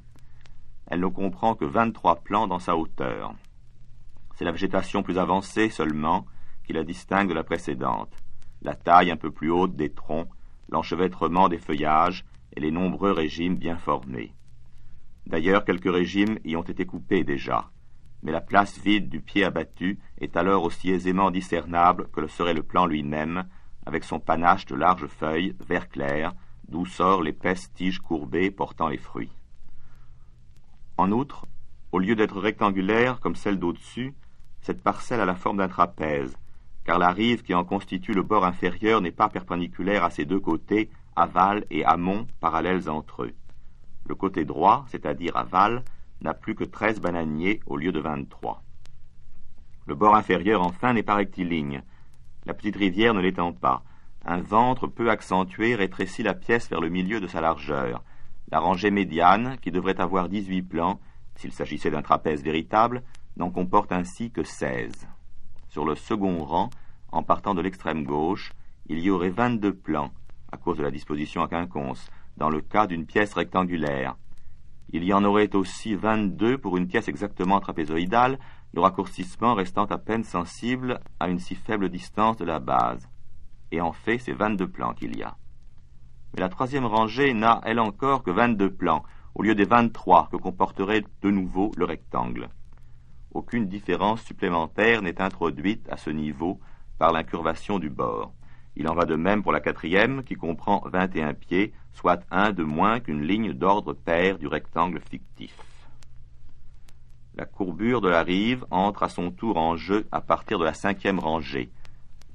Elle 0.87 0.99
ne 0.99 1.07
comprend 1.07 1.53
que 1.53 1.65
vingt-trois 1.65 2.23
plans 2.23 2.47
dans 2.47 2.59
sa 2.59 2.75
hauteur. 2.75 3.33
C'est 4.35 4.45
la 4.45 4.51
végétation 4.51 5.03
plus 5.03 5.19
avancée 5.19 5.69
seulement 5.69 6.25
qui 6.65 6.73
la 6.73 6.83
distingue 6.83 7.29
de 7.29 7.33
la 7.33 7.43
précédente. 7.43 8.15
La 8.63 8.73
taille 8.73 9.11
un 9.11 9.17
peu 9.17 9.29
plus 9.29 9.51
haute 9.51 9.75
des 9.75 9.91
troncs, 9.91 10.29
l'enchevêtrement 10.69 11.49
des 11.49 11.59
feuillages 11.59 12.25
et 12.55 12.59
les 12.59 12.71
nombreux 12.71 13.11
régimes 13.11 13.57
bien 13.57 13.77
formés. 13.77 14.33
D'ailleurs, 15.27 15.65
quelques 15.65 15.91
régimes 15.91 16.39
y 16.43 16.55
ont 16.55 16.63
été 16.63 16.85
coupés 16.85 17.23
déjà 17.23 17.69
mais 18.23 18.31
la 18.31 18.41
place 18.41 18.79
vide 18.79 19.09
du 19.09 19.21
pied 19.21 19.43
abattu 19.43 19.99
est 20.19 20.37
alors 20.37 20.63
aussi 20.63 20.89
aisément 20.89 21.29
discernable 21.29 22.07
que 22.11 22.21
le 22.21 22.27
serait 22.27 22.53
le 22.53 22.63
plan 22.63 22.85
lui-même, 22.85 23.43
avec 23.85 24.05
son 24.05 24.19
panache 24.19 24.65
de 24.65 24.75
larges 24.75 25.07
feuilles, 25.07 25.55
vert 25.67 25.89
clair, 25.89 26.33
d'où 26.69 26.85
sort 26.85 27.21
l'épaisse 27.21 27.71
tige 27.73 27.99
courbée 27.99 28.49
portant 28.49 28.87
les 28.87 28.97
fruits. 28.97 29.35
En 30.97 31.11
outre, 31.11 31.45
au 31.91 31.99
lieu 31.99 32.15
d'être 32.15 32.39
rectangulaire 32.39 33.19
comme 33.19 33.35
celle 33.35 33.59
d'au-dessus, 33.59 34.15
cette 34.61 34.81
parcelle 34.81 35.19
a 35.19 35.25
la 35.25 35.35
forme 35.35 35.57
d'un 35.57 35.67
trapèze, 35.67 36.37
car 36.85 36.99
la 36.99 37.11
rive 37.11 37.43
qui 37.43 37.53
en 37.53 37.65
constitue 37.65 38.13
le 38.13 38.23
bord 38.23 38.45
inférieur 38.45 39.01
n'est 39.01 39.11
pas 39.11 39.29
perpendiculaire 39.29 40.03
à 40.03 40.09
ses 40.09 40.25
deux 40.25 40.39
côtés, 40.39 40.89
aval 41.15 41.65
et 41.69 41.83
amont, 41.83 42.25
parallèles 42.39 42.89
entre 42.89 43.23
eux. 43.23 43.33
Le 44.07 44.15
côté 44.15 44.45
droit, 44.45 44.85
c'est-à-dire 44.87 45.35
aval, 45.35 45.83
n'a 46.21 46.33
plus 46.33 46.55
que 46.55 46.63
treize 46.63 46.99
bananiers 46.99 47.59
au 47.65 47.77
lieu 47.77 47.91
de 47.91 47.99
vingt-trois. 47.99 48.63
Le 49.85 49.95
bord 49.95 50.15
inférieur, 50.15 50.61
enfin, 50.61 50.93
n'est 50.93 51.03
pas 51.03 51.15
rectiligne. 51.15 51.83
La 52.45 52.53
petite 52.53 52.75
rivière 52.75 53.13
ne 53.13 53.21
l'étend 53.21 53.51
pas. 53.51 53.83
Un 54.25 54.41
ventre 54.41 54.87
peu 54.87 55.09
accentué 55.09 55.75
rétrécit 55.75 56.23
la 56.23 56.33
pièce 56.33 56.69
vers 56.69 56.79
le 56.79 56.89
milieu 56.89 57.19
de 57.19 57.27
sa 57.27 57.41
largeur. 57.41 58.03
La 58.51 58.59
rangée 58.59 58.91
médiane, 58.91 59.57
qui 59.61 59.71
devrait 59.71 59.99
avoir 59.99 60.29
dix-huit 60.29 60.61
plans, 60.61 60.99
s'il 61.35 61.51
s'agissait 61.51 61.91
d'un 61.91 62.01
trapèze 62.01 62.43
véritable, 62.43 63.03
n'en 63.35 63.49
comporte 63.49 63.91
ainsi 63.91 64.31
que 64.31 64.43
seize. 64.43 65.07
Sur 65.69 65.85
le 65.85 65.95
second 65.95 66.43
rang, 66.43 66.69
en 67.11 67.23
partant 67.23 67.53
de 67.53 67.61
l'extrême 67.61 68.03
gauche, 68.03 68.53
il 68.87 68.99
y 68.99 69.09
aurait 69.09 69.29
vingt-deux 69.29 69.73
plans, 69.73 70.11
à 70.51 70.57
cause 70.57 70.77
de 70.77 70.83
la 70.83 70.91
disposition 70.91 71.41
à 71.41 71.47
quinconce, 71.47 72.09
dans 72.37 72.49
le 72.49 72.61
cas 72.61 72.87
d'une 72.87 73.05
pièce 73.05 73.33
rectangulaire, 73.33 74.15
il 74.93 75.03
y 75.03 75.13
en 75.13 75.23
aurait 75.23 75.55
aussi 75.55 75.95
vingt-deux 75.95 76.59
pour 76.59 76.77
une 76.77 76.87
pièce 76.87 77.07
exactement 77.07 77.59
trapézoïdale, 77.59 78.37
le 78.73 78.81
raccourcissement 78.81 79.55
restant 79.55 79.85
à 79.85 79.97
peine 79.97 80.23
sensible 80.23 80.99
à 81.19 81.29
une 81.29 81.39
si 81.39 81.55
faible 81.55 81.89
distance 81.89 82.37
de 82.37 82.45
la 82.45 82.59
base. 82.59 83.09
Et 83.71 83.81
en 83.81 83.91
fait, 83.91 84.19
c'est 84.19 84.33
vingt-deux 84.33 84.69
plans 84.69 84.93
qu'il 84.93 85.17
y 85.17 85.23
a. 85.23 85.35
Mais 86.33 86.41
la 86.41 86.49
troisième 86.49 86.85
rangée 86.85 87.33
n'a, 87.33 87.59
elle 87.63 87.79
encore, 87.79 88.23
que 88.23 88.31
vingt-deux 88.31 88.71
plans, 88.71 89.03
au 89.33 89.41
lieu 89.41 89.55
des 89.55 89.65
vingt-trois 89.65 90.29
que 90.31 90.37
comporterait 90.37 91.03
de 91.23 91.31
nouveau 91.31 91.71
le 91.75 91.85
rectangle. 91.85 92.49
Aucune 93.33 93.67
différence 93.67 94.21
supplémentaire 94.21 95.01
n'est 95.01 95.19
introduite 95.19 95.87
à 95.89 95.97
ce 95.97 96.11
niveau 96.11 96.59
par 96.99 97.11
l'incurvation 97.11 97.79
du 97.79 97.89
bord. 97.89 98.31
Il 98.75 98.87
en 98.87 98.95
va 98.95 99.05
de 99.05 99.15
même 99.15 99.43
pour 99.43 99.51
la 99.51 99.59
quatrième, 99.59 100.23
qui 100.23 100.35
comprend 100.35 100.81
21 100.85 101.33
pieds, 101.33 101.73
soit 101.93 102.21
un 102.31 102.51
de 102.51 102.63
moins 102.63 102.99
qu'une 102.99 103.21
ligne 103.21 103.53
d'ordre 103.53 103.93
pair 103.93 104.39
du 104.39 104.47
rectangle 104.47 104.99
fictif. 104.99 105.55
La 107.35 107.45
courbure 107.45 108.01
de 108.01 108.09
la 108.09 108.23
rive 108.23 108.65
entre 108.71 109.03
à 109.03 109.09
son 109.09 109.31
tour 109.31 109.57
en 109.57 109.75
jeu 109.75 110.07
à 110.11 110.21
partir 110.21 110.59
de 110.59 110.65
la 110.65 110.73
cinquième 110.73 111.19
rangée. 111.19 111.69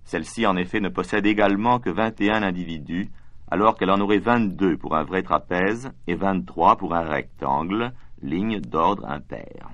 Celle-ci, 0.04 0.46
en 0.46 0.56
effet, 0.56 0.80
ne 0.80 0.88
possède 0.88 1.26
également 1.26 1.80
que 1.80 1.90
21 1.90 2.42
individus, 2.42 3.10
alors 3.50 3.76
qu'elle 3.76 3.90
en 3.90 4.00
aurait 4.00 4.18
22 4.18 4.76
pour 4.76 4.96
un 4.96 5.04
vrai 5.04 5.22
trapèze 5.22 5.90
et 6.06 6.14
23 6.14 6.76
pour 6.76 6.94
un 6.94 7.02
rectangle, 7.02 7.92
ligne 8.22 8.60
d'ordre 8.60 9.08
impair. 9.08 9.70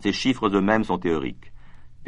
Ces 0.00 0.12
chiffres 0.12 0.48
eux-mêmes 0.48 0.84
sont 0.84 0.98
théoriques 0.98 1.49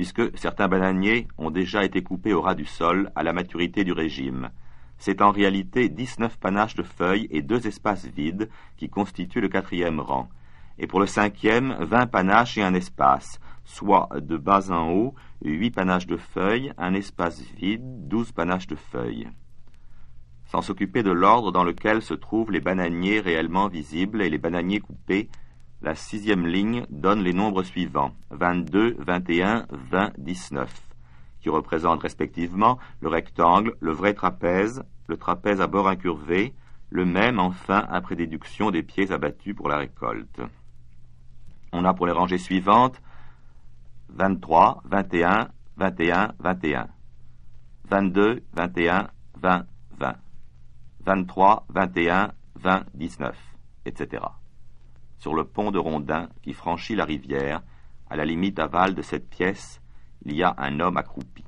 puisque 0.03 0.37
certains 0.37 0.67
bananiers 0.67 1.29
ont 1.39 1.53
déjà 1.53 1.85
été 1.85 2.03
coupés 2.03 2.35
au 2.35 2.41
ras 2.41 2.57
du 2.57 2.65
sol 2.65 3.13
à 3.15 3.23
la 3.23 3.33
maturité 3.33 3.85
du 3.85 3.93
régime. 3.93 4.51
C'est 4.99 5.23
en 5.23 5.31
réalité 5.31 5.89
dix-neuf 5.89 6.41
panaches 6.41 6.75
de 6.75 6.83
feuilles 6.83 7.29
et 7.31 7.41
deux 7.41 7.69
espaces 7.69 8.07
vides 8.07 8.51
qui 8.77 8.89
constituent 8.89 9.41
le 9.41 9.49
quatrième 9.49 10.01
rang. 10.01 10.29
Et 10.77 10.89
pour 10.89 10.99
le 10.99 11.07
cinquième, 11.07 11.77
vingt 11.79 12.09
panaches 12.09 12.59
et 12.59 12.65
un 12.65 12.75
espace, 12.75 13.39
soit 13.65 14.09
de 14.21 14.37
bas 14.37 14.73
en 14.73 14.91
haut, 14.91 15.15
huit 15.45 15.71
panaches 15.71 16.09
de 16.09 16.17
feuilles, 16.17 16.73
un 16.79 16.95
espace 16.95 17.41
vide, 17.57 18.09
douze 18.09 18.33
panaches 18.33 18.67
de 18.67 18.75
feuilles. 18.75 19.29
Sans 20.47 20.63
s'occuper 20.63 21.05
de 21.05 21.13
l'ordre 21.13 21.53
dans 21.53 21.63
lequel 21.63 22.03
se 22.03 22.15
trouvent 22.15 22.51
les 22.51 22.61
bananiers 22.61 23.21
réellement 23.21 23.69
visibles 23.69 24.21
et 24.21 24.31
les 24.31 24.39
bananiers 24.39 24.81
coupés, 24.81 25.29
la 25.83 25.95
sixième 25.97 26.47
ligne 26.47 26.87
donne 26.91 27.23
les 27.23 27.33
nombres 27.33 27.65
suivants. 27.65 28.13
22, 28.31 28.97
21, 28.99 29.67
20, 29.71 30.13
19, 30.19 30.73
qui 31.41 31.51
représentent 31.51 32.03
respectivement 32.03 32.79
le 33.01 33.09
rectangle, 33.09 33.75
le 33.81 33.91
vrai 33.91 34.15
trapèze, 34.15 34.85
le 35.09 35.17
trapèze 35.17 35.61
à 35.61 35.67
bord 35.67 35.89
incurvé, 35.89 36.55
le 36.91 37.05
même 37.05 37.39
enfin 37.39 37.85
après 37.91 38.17
déduction 38.17 38.71
des 38.71 38.83
pieds 38.83 39.11
abattus 39.11 39.57
pour 39.57 39.69
la 39.69 39.79
récolte. 39.79 40.41
On 41.73 41.85
a 41.85 41.95
pour 41.95 42.07
les 42.07 42.13
rangées 42.13 42.39
suivantes. 42.39 43.01
23, 44.11 44.83
21, 44.85 45.49
21, 45.79 46.35
21, 46.39 46.89
22, 47.89 48.43
21, 48.53 49.09
20, 49.41 49.67
20, 49.99 50.15
23, 51.07 51.67
21, 51.71 52.33
20, 52.57 52.85
19, 52.95 53.37
etc 53.87 54.23
sur 55.23 55.35
le 55.35 55.45
pont 55.45 55.71
de 55.71 55.79
Rondin 55.79 56.29
qui 56.43 56.53
franchit 56.53 56.97
la 56.97 57.05
rivière, 57.05 57.63
à 58.11 58.17
la 58.17 58.25
limite 58.25 58.59
aval 58.59 58.93
de 58.97 59.03
cette 59.03 59.31
pièce, 59.31 59.81
il 60.25 60.35
y 60.35 60.43
a 60.43 60.53
un 60.59 60.81
homme 60.81 60.97
accroupi. 60.97 61.45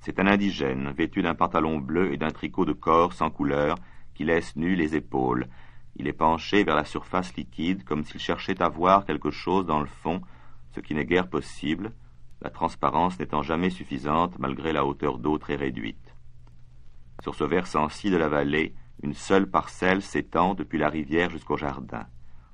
C'est 0.00 0.18
un 0.18 0.26
indigène, 0.26 0.90
vêtu 0.90 1.22
d'un 1.22 1.36
pantalon 1.36 1.78
bleu 1.78 2.12
et 2.12 2.16
d'un 2.16 2.32
tricot 2.32 2.64
de 2.64 2.72
corps 2.72 3.12
sans 3.12 3.30
couleur, 3.30 3.76
qui 4.14 4.24
laisse 4.24 4.56
nues 4.56 4.74
les 4.74 4.96
épaules. 4.96 5.46
Il 5.94 6.08
est 6.08 6.12
penché 6.12 6.64
vers 6.64 6.74
la 6.74 6.84
surface 6.84 7.32
liquide, 7.36 7.84
comme 7.84 8.02
s'il 8.02 8.18
cherchait 8.18 8.60
à 8.60 8.68
voir 8.68 9.04
quelque 9.04 9.30
chose 9.30 9.66
dans 9.66 9.78
le 9.78 9.86
fond, 9.86 10.20
ce 10.74 10.80
qui 10.80 10.92
n'est 10.92 11.06
guère 11.06 11.30
possible, 11.30 11.92
la 12.40 12.50
transparence 12.50 13.20
n'étant 13.20 13.42
jamais 13.42 13.70
suffisante 13.70 14.36
malgré 14.40 14.72
la 14.72 14.84
hauteur 14.84 15.18
d'eau 15.18 15.38
très 15.38 15.54
réduite. 15.54 16.12
Sur 17.22 17.36
ce 17.36 17.44
versant-ci 17.44 18.10
de 18.10 18.16
la 18.16 18.28
vallée, 18.28 18.74
une 19.00 19.14
seule 19.14 19.48
parcelle 19.48 20.02
s'étend 20.02 20.54
depuis 20.54 20.78
la 20.78 20.88
rivière 20.88 21.30
jusqu'au 21.30 21.56
jardin. 21.56 22.08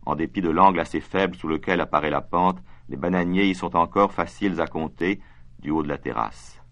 En 0.08 0.16
dépit 0.16 0.40
de 0.40 0.48
l'angle 0.48 0.80
assez 0.80 1.02
faible 1.02 1.36
sous 1.36 1.48
lequel 1.48 1.82
apparaît 1.82 2.08
la 2.08 2.22
pente, 2.22 2.62
les 2.88 2.96
bananiers 2.96 3.44
y 3.44 3.54
sont 3.54 3.76
encore 3.76 4.14
faciles 4.14 4.58
à 4.58 4.66
compter 4.66 5.20
du 5.58 5.70
haut 5.70 5.82
de 5.82 5.88
la 5.88 5.98
terrasse. 5.98 6.62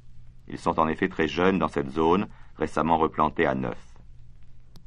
Ils 0.49 0.57
sont 0.57 0.81
en 0.81 0.89
effet 0.89 1.11
très 1.11 1.29
jeunes 1.29 1.59
dans 1.59 1.69
cette 1.69 1.91
zone, 1.91 2.29
récemment 2.55 2.97
replantée 2.97 3.45
à 3.45 3.55
neuf. 3.55 3.77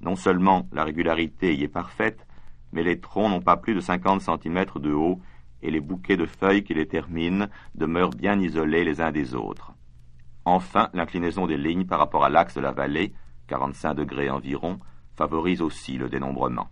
Non 0.01 0.15
seulement 0.15 0.67
la 0.71 0.83
régularité 0.83 1.53
y 1.53 1.63
est 1.63 1.67
parfaite, 1.67 2.25
mais 2.71 2.81
les 2.81 2.99
troncs 2.99 3.29
n'ont 3.29 3.39
pas 3.39 3.55
plus 3.55 3.75
de 3.75 3.81
cinquante 3.81 4.21
centimètres 4.21 4.79
de 4.79 4.93
haut 4.93 5.21
et 5.61 5.69
les 5.69 5.79
bouquets 5.79 6.17
de 6.17 6.25
feuilles 6.25 6.63
qui 6.63 6.73
les 6.73 6.87
terminent 6.87 7.49
demeurent 7.75 8.09
bien 8.09 8.39
isolés 8.39 8.83
les 8.83 8.99
uns 8.99 9.11
des 9.11 9.35
autres. 9.35 9.73
Enfin, 10.43 10.89
l'inclinaison 10.95 11.45
des 11.45 11.57
lignes 11.57 11.85
par 11.85 11.99
rapport 11.99 12.25
à 12.25 12.29
l'axe 12.29 12.55
de 12.55 12.61
la 12.61 12.71
vallée, 12.71 13.13
45 13.45 13.93
degrés 13.93 14.31
environ, 14.31 14.79
favorise 15.15 15.61
aussi 15.61 15.97
le 15.97 16.09
dénombrement. 16.09 16.69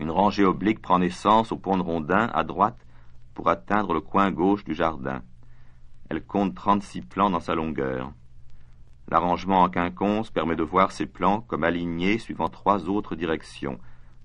Une 0.00 0.10
rangée 0.10 0.44
oblique 0.44 0.80
prend 0.80 0.98
naissance 0.98 1.50
au 1.50 1.56
pont 1.56 1.76
de 1.76 1.82
Rondin 1.82 2.30
à 2.32 2.44
droite 2.44 2.86
pour 3.34 3.48
atteindre 3.48 3.92
le 3.92 4.00
coin 4.00 4.30
gauche 4.30 4.64
du 4.64 4.74
jardin. 4.74 5.22
Elle 6.08 6.24
compte 6.24 6.54
36 6.54 7.02
plans 7.02 7.30
dans 7.30 7.40
sa 7.40 7.54
longueur. 7.54 8.12
L'arrangement 9.10 9.62
en 9.62 9.68
quinconce 9.68 10.30
permet 10.30 10.56
de 10.56 10.62
voir 10.62 10.92
ces 10.92 11.06
plans 11.06 11.40
comme 11.40 11.64
alignés 11.64 12.18
suivant 12.18 12.48
trois 12.48 12.88
autres 12.88 13.16
directions. 13.16 13.78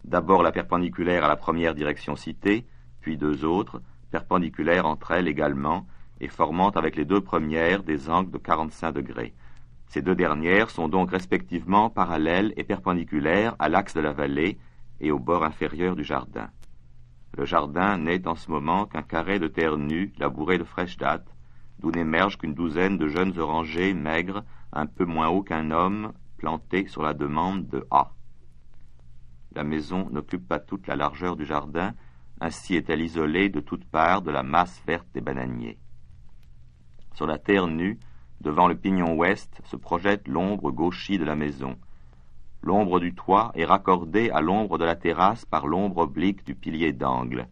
D'abord 0.03 0.43
la 0.43 0.51
perpendiculaire 0.51 1.23
à 1.23 1.27
la 1.27 1.37
première 1.37 1.73
direction 1.73 2.15
citée, 2.15 2.65
puis 3.01 3.17
deux 3.17 3.45
autres, 3.45 3.81
perpendiculaires 4.11 4.85
entre 4.85 5.11
elles 5.11 5.27
également, 5.27 5.87
et 6.19 6.27
formant 6.27 6.69
avec 6.69 6.95
les 6.95 7.05
deux 7.05 7.21
premières 7.21 7.83
des 7.83 8.09
angles 8.09 8.31
de 8.31 8.37
45 8.37 8.91
degrés. 8.91 9.33
Ces 9.87 10.01
deux 10.01 10.15
dernières 10.15 10.69
sont 10.69 10.87
donc 10.87 11.11
respectivement 11.11 11.89
parallèles 11.89 12.53
et 12.57 12.63
perpendiculaires 12.63 13.55
à 13.59 13.69
l'axe 13.69 13.93
de 13.93 14.01
la 14.01 14.13
vallée 14.13 14.57
et 14.99 15.11
au 15.11 15.19
bord 15.19 15.43
inférieur 15.43 15.95
du 15.95 16.03
jardin. 16.03 16.49
Le 17.35 17.45
jardin 17.45 17.97
n'est 17.97 18.27
en 18.27 18.35
ce 18.35 18.51
moment 18.51 18.85
qu'un 18.85 19.01
carré 19.01 19.39
de 19.39 19.47
terre 19.47 19.77
nue, 19.77 20.13
labouré 20.17 20.57
de 20.57 20.63
fraîche 20.63 20.97
date, 20.97 21.27
d'où 21.79 21.91
n'émergent 21.91 22.37
qu'une 22.37 22.53
douzaine 22.53 22.97
de 22.97 23.07
jeunes 23.07 23.37
orangers 23.39 23.93
maigres, 23.93 24.43
un 24.71 24.85
peu 24.85 25.05
moins 25.05 25.29
hauts 25.29 25.43
qu'un 25.43 25.71
homme, 25.71 26.13
plantés 26.37 26.87
sur 26.87 27.01
la 27.01 27.13
demande 27.13 27.67
de 27.67 27.85
A. 27.89 28.11
La 29.55 29.63
maison 29.63 30.09
n'occupe 30.09 30.47
pas 30.47 30.59
toute 30.59 30.87
la 30.87 30.95
largeur 30.95 31.35
du 31.35 31.45
jardin, 31.45 31.93
ainsi 32.39 32.75
est-elle 32.75 33.01
isolée 33.01 33.49
de 33.49 33.59
toutes 33.59 33.85
parts 33.85 34.21
de 34.21 34.31
la 34.31 34.43
masse 34.43 34.81
verte 34.85 35.07
des 35.13 35.21
bananiers. 35.21 35.77
Sur 37.13 37.27
la 37.27 37.37
terre 37.37 37.67
nue, 37.67 37.99
devant 38.41 38.67
le 38.67 38.75
pignon 38.75 39.15
ouest, 39.15 39.61
se 39.65 39.75
projette 39.75 40.27
l'ombre 40.27 40.71
gauchie 40.71 41.17
de 41.17 41.25
la 41.25 41.35
maison. 41.35 41.77
L'ombre 42.63 43.01
du 43.01 43.13
toit 43.13 43.51
est 43.55 43.65
raccordée 43.65 44.29
à 44.29 44.39
l'ombre 44.39 44.77
de 44.77 44.85
la 44.85 44.95
terrasse 44.95 45.45
par 45.45 45.67
l'ombre 45.67 45.97
oblique 45.97 46.45
du 46.45 46.55
pilier 46.55 46.93
d'angle. 46.93 47.47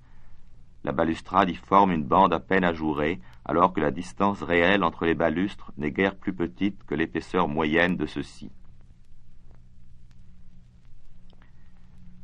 La 0.86 0.94
balustrade 0.94 1.50
y 1.50 1.56
forme 1.56 1.92
une 1.92 2.06
bande 2.06 2.34
à 2.34 2.40
peine 2.40 2.64
ajourée, 2.64 3.20
alors 3.44 3.74
que 3.74 3.82
la 3.82 3.92
distance 3.92 4.42
réelle 4.42 4.86
entre 4.86 5.06
les 5.06 5.14
balustres 5.14 5.74
n'est 5.78 5.92
guère 5.92 6.16
plus 6.16 6.34
petite 6.34 6.84
que 6.86 6.96
l'épaisseur 6.96 7.50
moyenne 7.50 7.98
de 7.98 8.06
ceux-ci. 8.06 8.52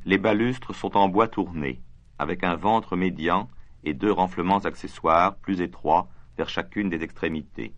Les 0.06 0.18
balustres 0.18 0.74
sont 0.74 0.96
en 0.96 1.10
bois 1.10 1.28
tourné 1.28 1.82
avec 2.20 2.44
un 2.44 2.56
ventre 2.56 2.96
médian 2.96 3.50
et 3.84 3.94
deux 3.94 4.12
renflements 4.12 4.60
accessoires 4.60 5.36
plus 5.36 5.62
étroits 5.62 6.08
vers 6.38 6.50
chacune 6.50 6.90
des 6.90 7.04
extrémités. 7.04 7.74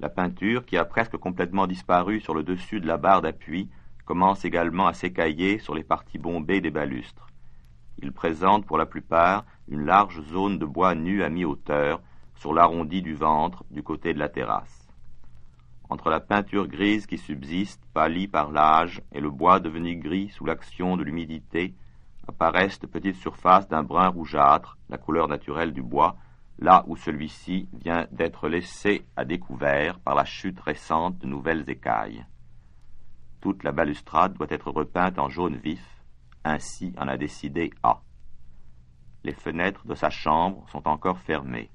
La 0.00 0.08
peinture, 0.08 0.66
qui 0.66 0.76
a 0.76 0.84
presque 0.84 1.16
complètement 1.16 1.66
disparu 1.66 2.20
sur 2.20 2.34
le 2.34 2.42
dessus 2.42 2.80
de 2.80 2.86
la 2.86 2.98
barre 2.98 3.22
d'appui, 3.22 3.70
commence 4.06 4.44
également 4.44 4.86
à 4.86 4.94
s'écailler 4.94 5.58
sur 5.58 5.74
les 5.74 5.84
parties 5.84 6.18
bombées 6.18 6.62
des 6.62 6.70
balustres. 6.70 7.26
Il 7.98 8.12
présente 8.12 8.64
pour 8.64 8.78
la 8.78 8.86
plupart 8.86 9.44
une 9.68 9.84
large 9.84 10.22
zone 10.22 10.58
de 10.58 10.64
bois 10.64 10.94
nu 10.94 11.22
à 11.22 11.28
mi-hauteur 11.28 12.00
sur 12.36 12.54
l'arrondi 12.54 13.02
du 13.02 13.14
ventre 13.14 13.64
du 13.70 13.82
côté 13.82 14.14
de 14.14 14.18
la 14.18 14.28
terrasse. 14.28 14.88
Entre 15.90 16.08
la 16.08 16.20
peinture 16.20 16.68
grise 16.68 17.06
qui 17.06 17.18
subsiste, 17.18 17.82
pâlie 17.94 18.28
par 18.28 18.50
l'âge, 18.50 19.02
et 19.12 19.20
le 19.20 19.30
bois 19.30 19.60
devenu 19.60 19.96
gris 19.96 20.28
sous 20.28 20.44
l'action 20.44 20.96
de 20.96 21.02
l'humidité, 21.02 21.74
apparaissent 22.28 22.80
de 22.80 22.86
petites 22.86 23.16
surfaces 23.16 23.68
d'un 23.68 23.82
brun 23.82 24.08
rougeâtre, 24.08 24.78
la 24.88 24.98
couleur 24.98 25.28
naturelle 25.28 25.72
du 25.72 25.82
bois, 25.82 26.16
là 26.58 26.84
où 26.86 26.96
celui-ci 26.96 27.68
vient 27.72 28.06
d'être 28.12 28.48
laissé 28.48 29.04
à 29.16 29.24
découvert 29.24 29.98
par 30.00 30.14
la 30.14 30.24
chute 30.24 30.60
récente 30.60 31.18
de 31.18 31.26
nouvelles 31.26 31.68
écailles. 31.68 32.24
Toute 33.46 33.62
la 33.62 33.70
balustrade 33.70 34.32
doit 34.32 34.48
être 34.50 34.72
repeinte 34.72 35.20
en 35.20 35.28
jaune 35.28 35.54
vif, 35.54 36.02
ainsi 36.42 36.92
en 36.98 37.06
a 37.06 37.16
décidé 37.16 37.70
A. 37.84 38.00
Les 39.22 39.34
fenêtres 39.34 39.86
de 39.86 39.94
sa 39.94 40.10
chambre 40.10 40.68
sont 40.68 40.88
encore 40.88 41.20
fermées. 41.20 41.70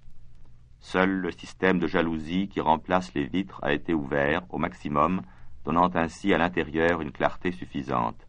Seul 0.81 1.09
le 1.09 1.31
système 1.31 1.79
de 1.79 1.87
jalousie 1.87 2.49
qui 2.49 2.59
remplace 2.59 3.13
les 3.13 3.25
vitres 3.25 3.63
a 3.63 3.71
été 3.71 3.93
ouvert 3.93 4.41
au 4.49 4.57
maximum, 4.57 5.21
donnant 5.63 5.89
ainsi 5.95 6.33
à 6.33 6.37
l'intérieur 6.37 6.99
une 6.99 7.13
clarté 7.13 7.53
suffisante. 7.53 8.27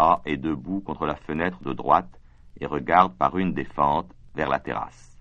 A 0.00 0.20
est 0.24 0.36
debout 0.36 0.80
contre 0.80 1.06
la 1.06 1.14
fenêtre 1.14 1.62
de 1.62 1.72
droite 1.72 2.20
et 2.58 2.66
regarde 2.66 3.16
par 3.16 3.38
une 3.38 3.54
des 3.54 3.66
fentes 3.66 4.12
vers 4.34 4.48
la 4.48 4.58
terrasse. 4.58 5.16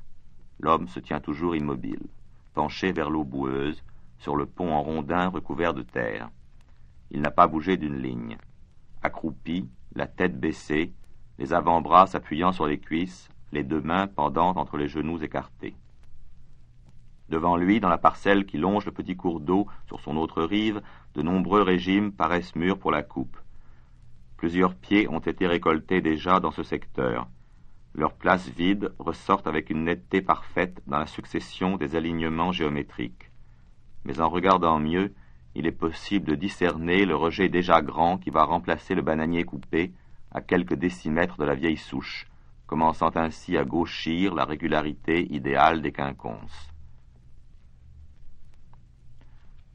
L'homme 0.59 0.87
se 0.87 0.99
tient 0.99 1.19
toujours 1.19 1.55
immobile, 1.55 2.07
penché 2.55 2.93
vers 2.93 3.11
l'eau 3.11 3.25
boueuse, 3.25 3.83
sur 4.17 4.35
le 4.35 4.47
pont 4.47 4.73
en 4.73 4.81
rondin 4.81 5.27
recouvert 5.27 5.75
de 5.75 5.83
terre. 5.83 6.31
Il 7.11 7.21
n'a 7.21 7.31
pas 7.31 7.47
bougé 7.47 7.77
d'une 7.77 8.01
ligne. 8.01 8.37
Accroupi, 9.03 9.69
la 9.93 10.07
tête 10.07 10.39
baissée, 10.39 10.93
les 11.39 11.53
avant-bras 11.53 12.07
s'appuyant 12.07 12.51
sur 12.51 12.65
les 12.65 12.79
cuisses, 12.79 13.29
les 13.51 13.63
deux 13.63 13.81
mains 13.81 14.07
pendant 14.07 14.49
entre 14.55 14.77
les 14.77 14.87
genoux 14.87 15.21
écartés. 15.21 15.75
Devant 17.29 17.57
lui, 17.57 17.79
dans 17.79 17.89
la 17.89 17.97
parcelle 17.97 18.45
qui 18.45 18.57
longe 18.57 18.85
le 18.85 18.91
petit 18.91 19.15
cours 19.15 19.39
d'eau 19.39 19.67
sur 19.87 19.99
son 19.99 20.15
autre 20.17 20.43
rive, 20.43 20.81
de 21.15 21.21
nombreux 21.21 21.61
régimes 21.61 22.11
paraissent 22.11 22.55
mûrs 22.55 22.79
pour 22.79 22.91
la 22.91 23.03
coupe. 23.03 23.37
Plusieurs 24.37 24.75
pieds 24.75 25.07
ont 25.09 25.19
été 25.19 25.47
récoltés 25.47 25.99
déjà 26.01 26.39
dans 26.39 26.51
ce 26.51 26.63
secteur. 26.63 27.27
Leurs 27.95 28.13
places 28.13 28.47
vides 28.49 28.93
ressortent 28.99 29.47
avec 29.47 29.69
une 29.69 29.85
netteté 29.85 30.21
parfaite 30.21 30.81
dans 30.87 30.99
la 30.99 31.07
succession 31.07 31.77
des 31.77 31.95
alignements 31.95 32.51
géométriques. 32.51 33.31
Mais 34.05 34.21
en 34.21 34.29
regardant 34.29 34.79
mieux, 34.79 35.13
il 35.57 35.65
est 35.65 35.71
possible 35.71 36.27
de 36.27 36.35
discerner 36.35 37.03
le 37.03 37.15
rejet 37.15 37.49
déjà 37.49 37.81
grand 37.81 38.19
qui 38.19 38.29
va 38.29 38.43
remplacer 38.43 38.93
le 38.93 39.01
bananier 39.01 39.43
coupé 39.43 39.91
à 40.31 40.39
quelques 40.39 40.75
décimètres 40.75 41.37
de 41.37 41.45
la 41.45 41.55
vieille 41.55 41.77
souche, 41.77 42.27
commençant 42.67 43.09
ainsi 43.15 43.57
à 43.57 43.65
gauchir 43.65 44.35
la 44.35 44.45
régularité 44.45 45.33
idéale 45.33 45.81
des 45.81 45.91
quinconces. 45.91 46.69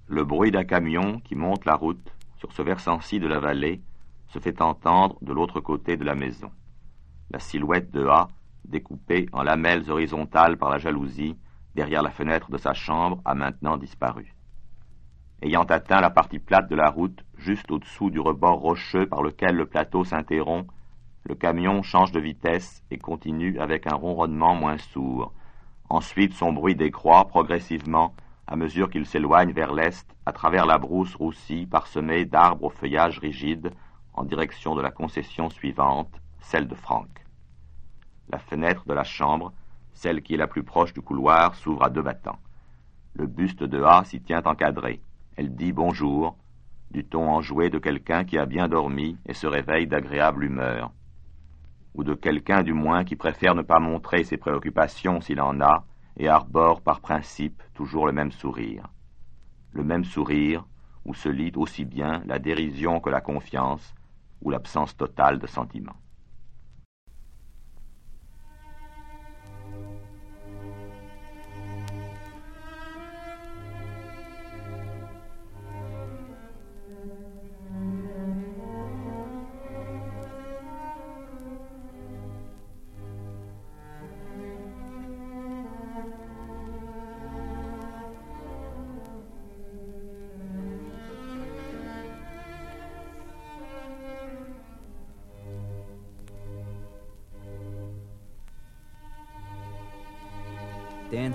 Le 0.06 0.22
bruit 0.22 0.52
d'un 0.52 0.62
camion 0.62 1.18
qui 1.18 1.34
monte 1.34 1.64
la 1.64 1.74
route 1.74 2.12
sur 2.36 2.52
ce 2.52 2.62
versant-ci 2.62 3.18
de 3.18 3.26
la 3.26 3.40
vallée 3.40 3.80
se 4.28 4.38
fait 4.38 4.62
entendre 4.62 5.18
de 5.20 5.32
l'autre 5.32 5.59
côté 5.59 5.96
de 5.96 6.04
la 6.04 6.14
maison. 6.14 6.52
La 7.32 7.40
silhouette 7.40 7.90
de 7.90 8.06
A, 8.06 8.28
découpée 8.64 9.26
en 9.32 9.42
lamelles 9.42 9.90
horizontales 9.90 10.59
par 10.59 10.70
la 10.70 10.78
jalousie, 10.78 11.36
derrière 11.74 12.04
la 12.04 12.10
fenêtre 12.10 12.52
de 12.52 12.59
sa 12.59 12.72
chambre, 12.72 13.20
a 13.24 13.34
maintenant 13.34 13.76
disparu. 13.76 14.32
Ayant 15.44 15.64
atteint 15.64 16.01
la 16.01 16.10
partie 16.10 16.39
plate 16.39 16.70
de 16.70 16.77
la 16.77 16.89
route, 16.89 17.24
juste 17.36 17.69
au-dessous 17.73 18.10
du 18.10 18.20
rebord 18.20 18.60
rocheux 18.60 19.06
par 19.06 19.24
lequel 19.24 19.56
le 19.56 19.66
plateau 19.66 20.05
s'interrompt, 20.05 20.70
le 21.24 21.35
camion 21.35 21.82
change 21.82 22.12
de 22.12 22.20
vitesse 22.20 22.85
et 22.93 22.98
continue 22.98 23.59
avec 23.59 23.89
un 23.89 23.97
ronronnement 23.97 24.55
moins 24.55 24.78
sourd. 24.78 25.32
Ensuite, 25.89 26.32
son 26.35 26.52
bruit 26.52 26.77
décroît 26.77 27.27
progressivement 27.27 28.14
à 28.47 28.55
mesure 28.55 28.89
qu'il 28.89 29.05
s'éloigne 29.05 29.52
vers 29.52 29.73
l'est, 29.73 30.06
à 30.27 30.32
travers 30.32 30.64
la 30.64 30.78
brousse 30.78 31.16
roussie 31.16 31.66
parsemée 31.66 32.24
d'arbres 32.24 32.66
au 32.66 32.70
feuillage 32.70 33.19
rigide, 33.19 33.73
en 34.14 34.23
direction 34.23 34.77
de 34.77 34.81
la 34.81 34.93
concession 34.93 35.51
suivante, 35.51 36.20
celle 36.39 36.69
de 36.69 36.77
Franck. 36.77 37.09
La 38.28 38.39
fenêtre 38.39 38.85
de 38.86 38.94
la 38.94 39.05
chambre, 39.05 39.52
celle 39.93 40.23
qui 40.23 40.35
est 40.35 40.39
la 40.39 40.47
plus 40.47 40.62
proche 40.62 40.93
du 40.93 41.01
couloir, 41.01 41.56
s'ouvre 41.56 41.82
à 41.82 41.90
deux 41.90 42.02
battants. 42.02 42.39
Le 43.14 43.27
buste 43.27 43.64
de 43.64 43.82
A 43.82 44.05
s'y 44.05 44.20
tient 44.20 44.43
encadré. 44.44 45.01
Elle 45.36 45.54
dit 45.54 45.72
bonjour, 45.72 46.36
du 46.90 47.04
ton 47.04 47.26
enjoué 47.26 47.70
de 47.70 47.78
quelqu'un 47.78 48.24
qui 48.24 48.36
a 48.36 48.44
bien 48.44 48.68
dormi 48.68 49.16
et 49.24 49.32
se 49.32 49.46
réveille 49.46 49.86
d'agréable 49.86 50.44
humeur, 50.44 50.92
ou 51.94 52.04
de 52.04 52.14
quelqu'un 52.14 52.62
du 52.62 52.74
moins 52.74 53.04
qui 53.04 53.16
préfère 53.16 53.54
ne 53.54 53.62
pas 53.62 53.80
montrer 53.80 54.24
ses 54.24 54.36
préoccupations 54.36 55.22
s'il 55.22 55.40
en 55.40 55.60
a, 55.62 55.86
et 56.18 56.28
arbore 56.28 56.82
par 56.82 57.00
principe 57.00 57.62
toujours 57.72 58.06
le 58.06 58.12
même 58.12 58.32
sourire. 58.32 58.90
Le 59.72 59.82
même 59.82 60.04
sourire 60.04 60.66
où 61.06 61.14
se 61.14 61.30
lit 61.30 61.52
aussi 61.56 61.86
bien 61.86 62.22
la 62.26 62.38
dérision 62.38 63.00
que 63.00 63.09
la 63.09 63.22
confiance 63.22 63.94
ou 64.42 64.50
l'absence 64.50 64.94
totale 64.96 65.38
de 65.38 65.46
sentiment. 65.46 65.96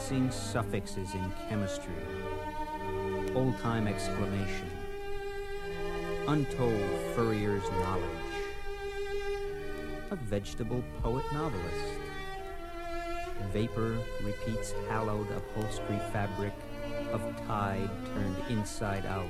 Dancing 0.07 0.31
suffixes 0.31 1.13
in 1.15 1.33
chemistry, 1.49 1.91
old 3.35 3.57
time 3.59 3.87
exclamation, 3.87 4.69
untold 6.29 6.81
furrier's 7.13 7.69
knowledge, 7.71 8.03
a 10.11 10.15
vegetable 10.15 10.81
poet 11.03 11.25
novelist. 11.33 11.93
Vapor 13.51 13.97
repeats 14.23 14.73
hallowed 14.87 15.29
upholstery 15.29 15.99
fabric 16.13 16.53
of 17.11 17.21
tide 17.45 17.89
turned 18.13 18.37
inside 18.49 19.05
out. 19.05 19.29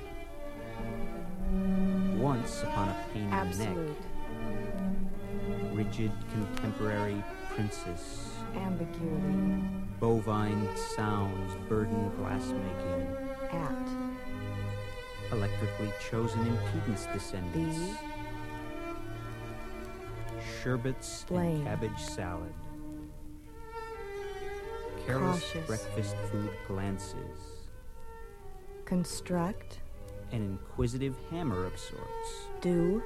Once 2.19 2.61
upon 2.61 2.89
a 2.89 2.95
painted 3.11 3.57
neck, 3.57 3.77
rigid 5.73 6.11
contemporary 6.33 7.23
princess 7.55 8.36
Ambiguity. 8.55 9.63
bovine 9.99 10.67
sounds 10.95 11.55
burden 11.69 12.11
glassmaking, 12.19 13.07
At. 13.53 15.31
electrically 15.33 15.91
chosen 16.09 16.39
impedance 16.45 17.11
descendants, 17.13 17.77
B. 17.77 17.93
sherbets 20.63 21.25
Blame. 21.27 21.55
and 21.57 21.63
cabbage 21.65 21.99
salad, 21.99 22.53
careless 25.05 25.41
Cautious. 25.43 25.67
breakfast 25.67 26.15
food 26.31 26.49
glances, 26.67 27.39
Construct. 28.85 29.79
an 30.31 30.41
inquisitive 30.43 31.15
hammer 31.31 31.65
of 31.65 31.77
sorts, 31.77 32.47
Do. 32.61 33.01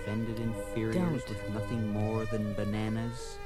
offended 0.00 0.38
inferiors 0.38 0.94
Don't. 0.94 1.28
with 1.28 1.50
nothing 1.52 1.92
more 1.92 2.24
than 2.26 2.54
bananas, 2.54 3.38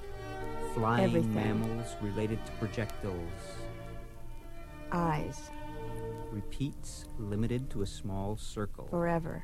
flying 0.74 1.04
Everything. 1.04 1.34
mammals 1.34 1.96
related 2.00 2.44
to 2.46 2.52
projectiles, 2.52 3.16
Eyes. 4.92 5.50
repeats 6.30 7.06
limited 7.18 7.70
to 7.70 7.82
a 7.82 7.86
small 7.86 8.36
circle. 8.36 8.86
Forever. 8.88 9.42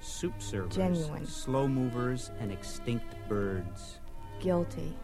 soup 0.00 0.34
servers, 0.42 0.74
Genuine. 0.76 1.24
slow 1.26 1.66
movers, 1.66 2.30
and 2.38 2.52
extinct 2.52 3.14
birds. 3.28 4.00
Guilty. 4.38 4.94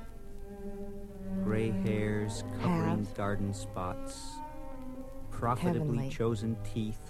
Gray 1.42 1.70
hairs 1.70 2.44
covering 2.60 3.04
Have. 3.06 3.14
garden 3.14 3.54
spots. 3.54 4.34
Profitably 5.30 5.78
Heavenly. 5.80 6.10
chosen 6.10 6.56
teeth. 6.74 7.00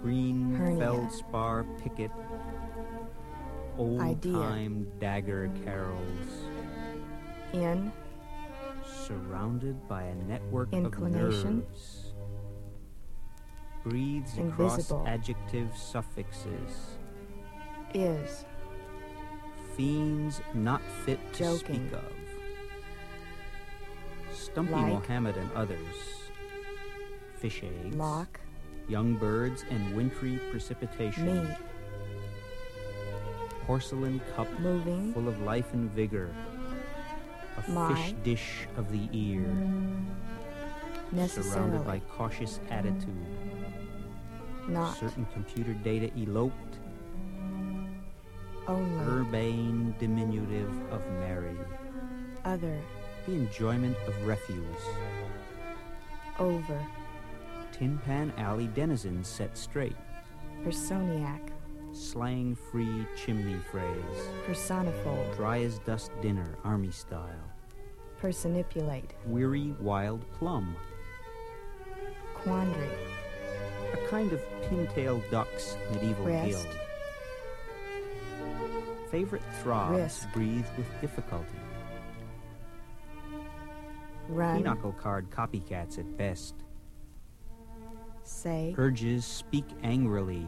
Green 0.00 0.54
Hernia. 0.54 0.78
feldspar 0.84 1.64
picket. 1.82 2.12
Old 3.76 4.00
Idea. 4.00 4.32
time 4.32 4.86
dagger 5.00 5.50
carols. 5.64 6.28
In. 7.52 7.92
Surrounded 9.06 9.88
by 9.88 10.02
a 10.04 10.14
network 10.14 10.72
Inclination. 10.72 11.48
of 11.48 11.54
nerves. 11.68 12.12
Breathes 13.84 14.38
across 14.38 14.72
Invisible. 14.72 15.04
adjective 15.06 15.76
suffixes. 15.76 16.96
Is. 17.94 18.44
fiends 19.76 20.40
not 20.54 20.80
fit 21.04 21.18
to 21.34 21.38
Joking. 21.44 21.58
speak 21.88 21.92
of. 21.92 22.04
Stumpy 24.32 24.72
Like. 24.72 24.86
Mohammed 24.92 25.36
and 25.36 25.50
others. 25.52 25.96
Fish 27.38 27.62
eggs. 27.62 27.94
Lock. 27.96 28.40
Young 28.88 29.14
birds 29.14 29.64
and 29.70 29.96
wintry 29.96 30.38
precipitation. 30.50 31.44
Me. 31.48 31.56
Porcelain 33.66 34.20
cup 34.36 34.48
Moving. 34.60 35.12
full 35.14 35.28
of 35.28 35.40
life 35.42 35.72
and 35.72 35.90
vigor. 35.90 36.34
A 37.66 37.70
My. 37.70 37.94
fish 37.94 38.14
dish 38.22 38.68
of 38.76 38.90
the 38.92 39.08
ear. 39.12 39.44
Surrounded 41.28 41.84
by 41.86 42.00
cautious 42.10 42.60
attitude. 42.70 43.14
Not. 44.68 44.96
Certain 44.98 45.26
computer 45.32 45.72
data 45.72 46.10
eloped. 46.18 46.78
Only. 48.66 49.04
Urbane 49.04 49.94
diminutive 49.98 50.70
of 50.90 51.00
Mary. 51.20 51.56
Other. 52.44 52.80
The 53.26 53.32
enjoyment 53.32 53.96
of 54.06 54.26
refuse. 54.26 54.84
Over. 56.38 56.86
Tin 57.72 57.98
Pan 58.04 58.32
Alley 58.36 58.68
denizens 58.74 59.28
set 59.28 59.56
straight. 59.56 59.96
Personiac. 60.62 61.40
Slang 61.94 62.56
free 62.56 63.06
chimney 63.16 63.56
phrase. 63.70 64.28
Personifold. 64.46 65.36
Dry 65.36 65.62
as 65.62 65.78
dust 65.80 66.10
dinner, 66.20 66.58
army 66.64 66.90
style. 66.90 67.30
Personipulate. 68.20 69.10
Weary 69.26 69.74
wild 69.78 70.24
plum. 70.32 70.74
Quandary. 72.34 72.90
A 73.92 74.08
kind 74.08 74.32
of 74.32 74.40
pintail 74.68 75.22
duck's 75.30 75.76
medieval 75.92 76.26
Rest. 76.26 76.48
guild. 76.48 76.66
Favorite 79.12 79.42
throbs 79.62 79.96
Risk. 79.96 80.32
breathe 80.32 80.66
with 80.76 81.00
difficulty. 81.00 81.46
Run. 84.28 84.56
Pinochle 84.56 84.92
card 84.92 85.30
copycats 85.30 85.98
at 86.00 86.16
best. 86.16 86.56
Say. 88.24 88.74
Urges 88.76 89.24
speak 89.24 89.66
angrily. 89.84 90.44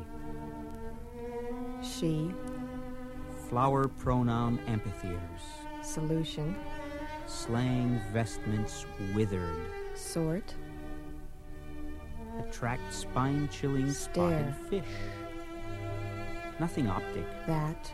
She. 1.83 2.33
Flower 3.49 3.89
pronoun 3.89 4.59
amphitheaters. 4.67 5.21
Solution. 5.83 6.57
Slang 7.27 8.01
vestments 8.13 8.87
withered. 9.15 9.71
Sort. 9.95 10.55
attract 12.39 12.93
spine 12.93 13.49
chilling 13.51 13.91
spotted 13.91 14.55
fish. 14.69 14.85
Nothing 16.59 16.89
optic. 16.89 17.25
That. 17.47 17.91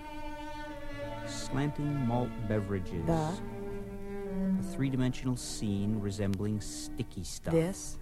Slanting 1.26 2.06
malt 2.06 2.28
beverages. 2.48 3.06
The. 3.06 3.12
A 3.12 4.62
three 4.72 4.90
dimensional 4.90 5.36
scene 5.36 5.98
resembling 6.00 6.60
sticky 6.60 7.24
stuff. 7.24 7.54
This. 7.54 7.98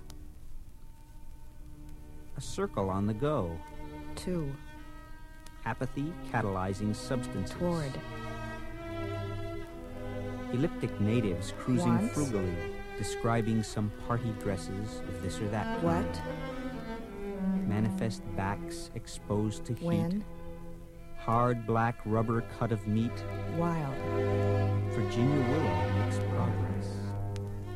A 2.37 2.41
circle 2.41 2.89
on 2.91 3.07
the 3.07 3.15
go. 3.15 3.57
To. 4.17 4.51
Apathy 5.65 6.13
catalyzing 6.33 6.95
substances. 6.95 7.57
Toward. 7.57 7.93
Elliptic 10.53 11.01
natives 11.01 11.53
cruising 11.59 12.09
frugally, 12.09 12.55
describing 12.99 13.63
some 13.63 13.91
party 14.09 14.35
dresses 14.41 15.01
of 15.09 15.23
this 15.23 15.39
or 15.41 15.49
that 15.49 15.83
What? 15.83 16.13
kind. 16.13 17.69
Manifest 17.69 18.23
backs 18.37 18.91
exposed 18.95 19.65
to 19.67 19.75
heat. 19.75 19.87
When. 19.87 20.25
Hard 21.19 21.67
black 21.67 22.01
rubber 22.05 22.43
cut 22.59 22.73
of 22.73 22.87
meat. 22.87 23.13
Wild. 23.57 23.95
Virginia 24.93 25.49
willow 25.51 25.91
makes 26.05 26.17
progress. 26.31 26.89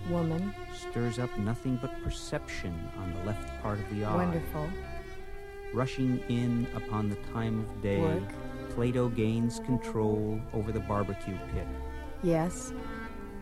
Woman. 0.09 0.55
Stirs 0.75 1.19
up 1.19 1.37
nothing 1.39 1.79
but 1.81 2.03
perception 2.03 2.75
on 2.99 3.13
the 3.15 3.25
left 3.25 3.63
part 3.63 3.79
of 3.79 3.89
the 3.95 4.05
eye. 4.05 4.17
Wonderful. 4.17 4.69
Rushing 5.75 6.21
in 6.29 6.69
upon 6.77 7.11
the 7.11 7.17
time 7.33 7.59
of 7.59 7.83
day, 7.83 8.01
Work. 8.01 8.23
Plato 8.71 9.09
gains 9.09 9.59
control 9.59 10.41
over 10.53 10.71
the 10.71 10.79
barbecue 10.79 11.37
pit. 11.53 11.67
Yes. 12.23 12.73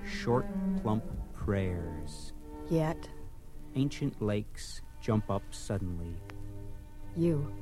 Short, 0.05 0.47
plump 0.83 1.05
prayers. 1.35 2.33
Yet. 2.71 3.07
Ancient 3.75 4.23
lakes 4.23 4.81
jump 5.03 5.31
up 5.31 5.43
suddenly. 5.51 6.17
You. 7.17 7.53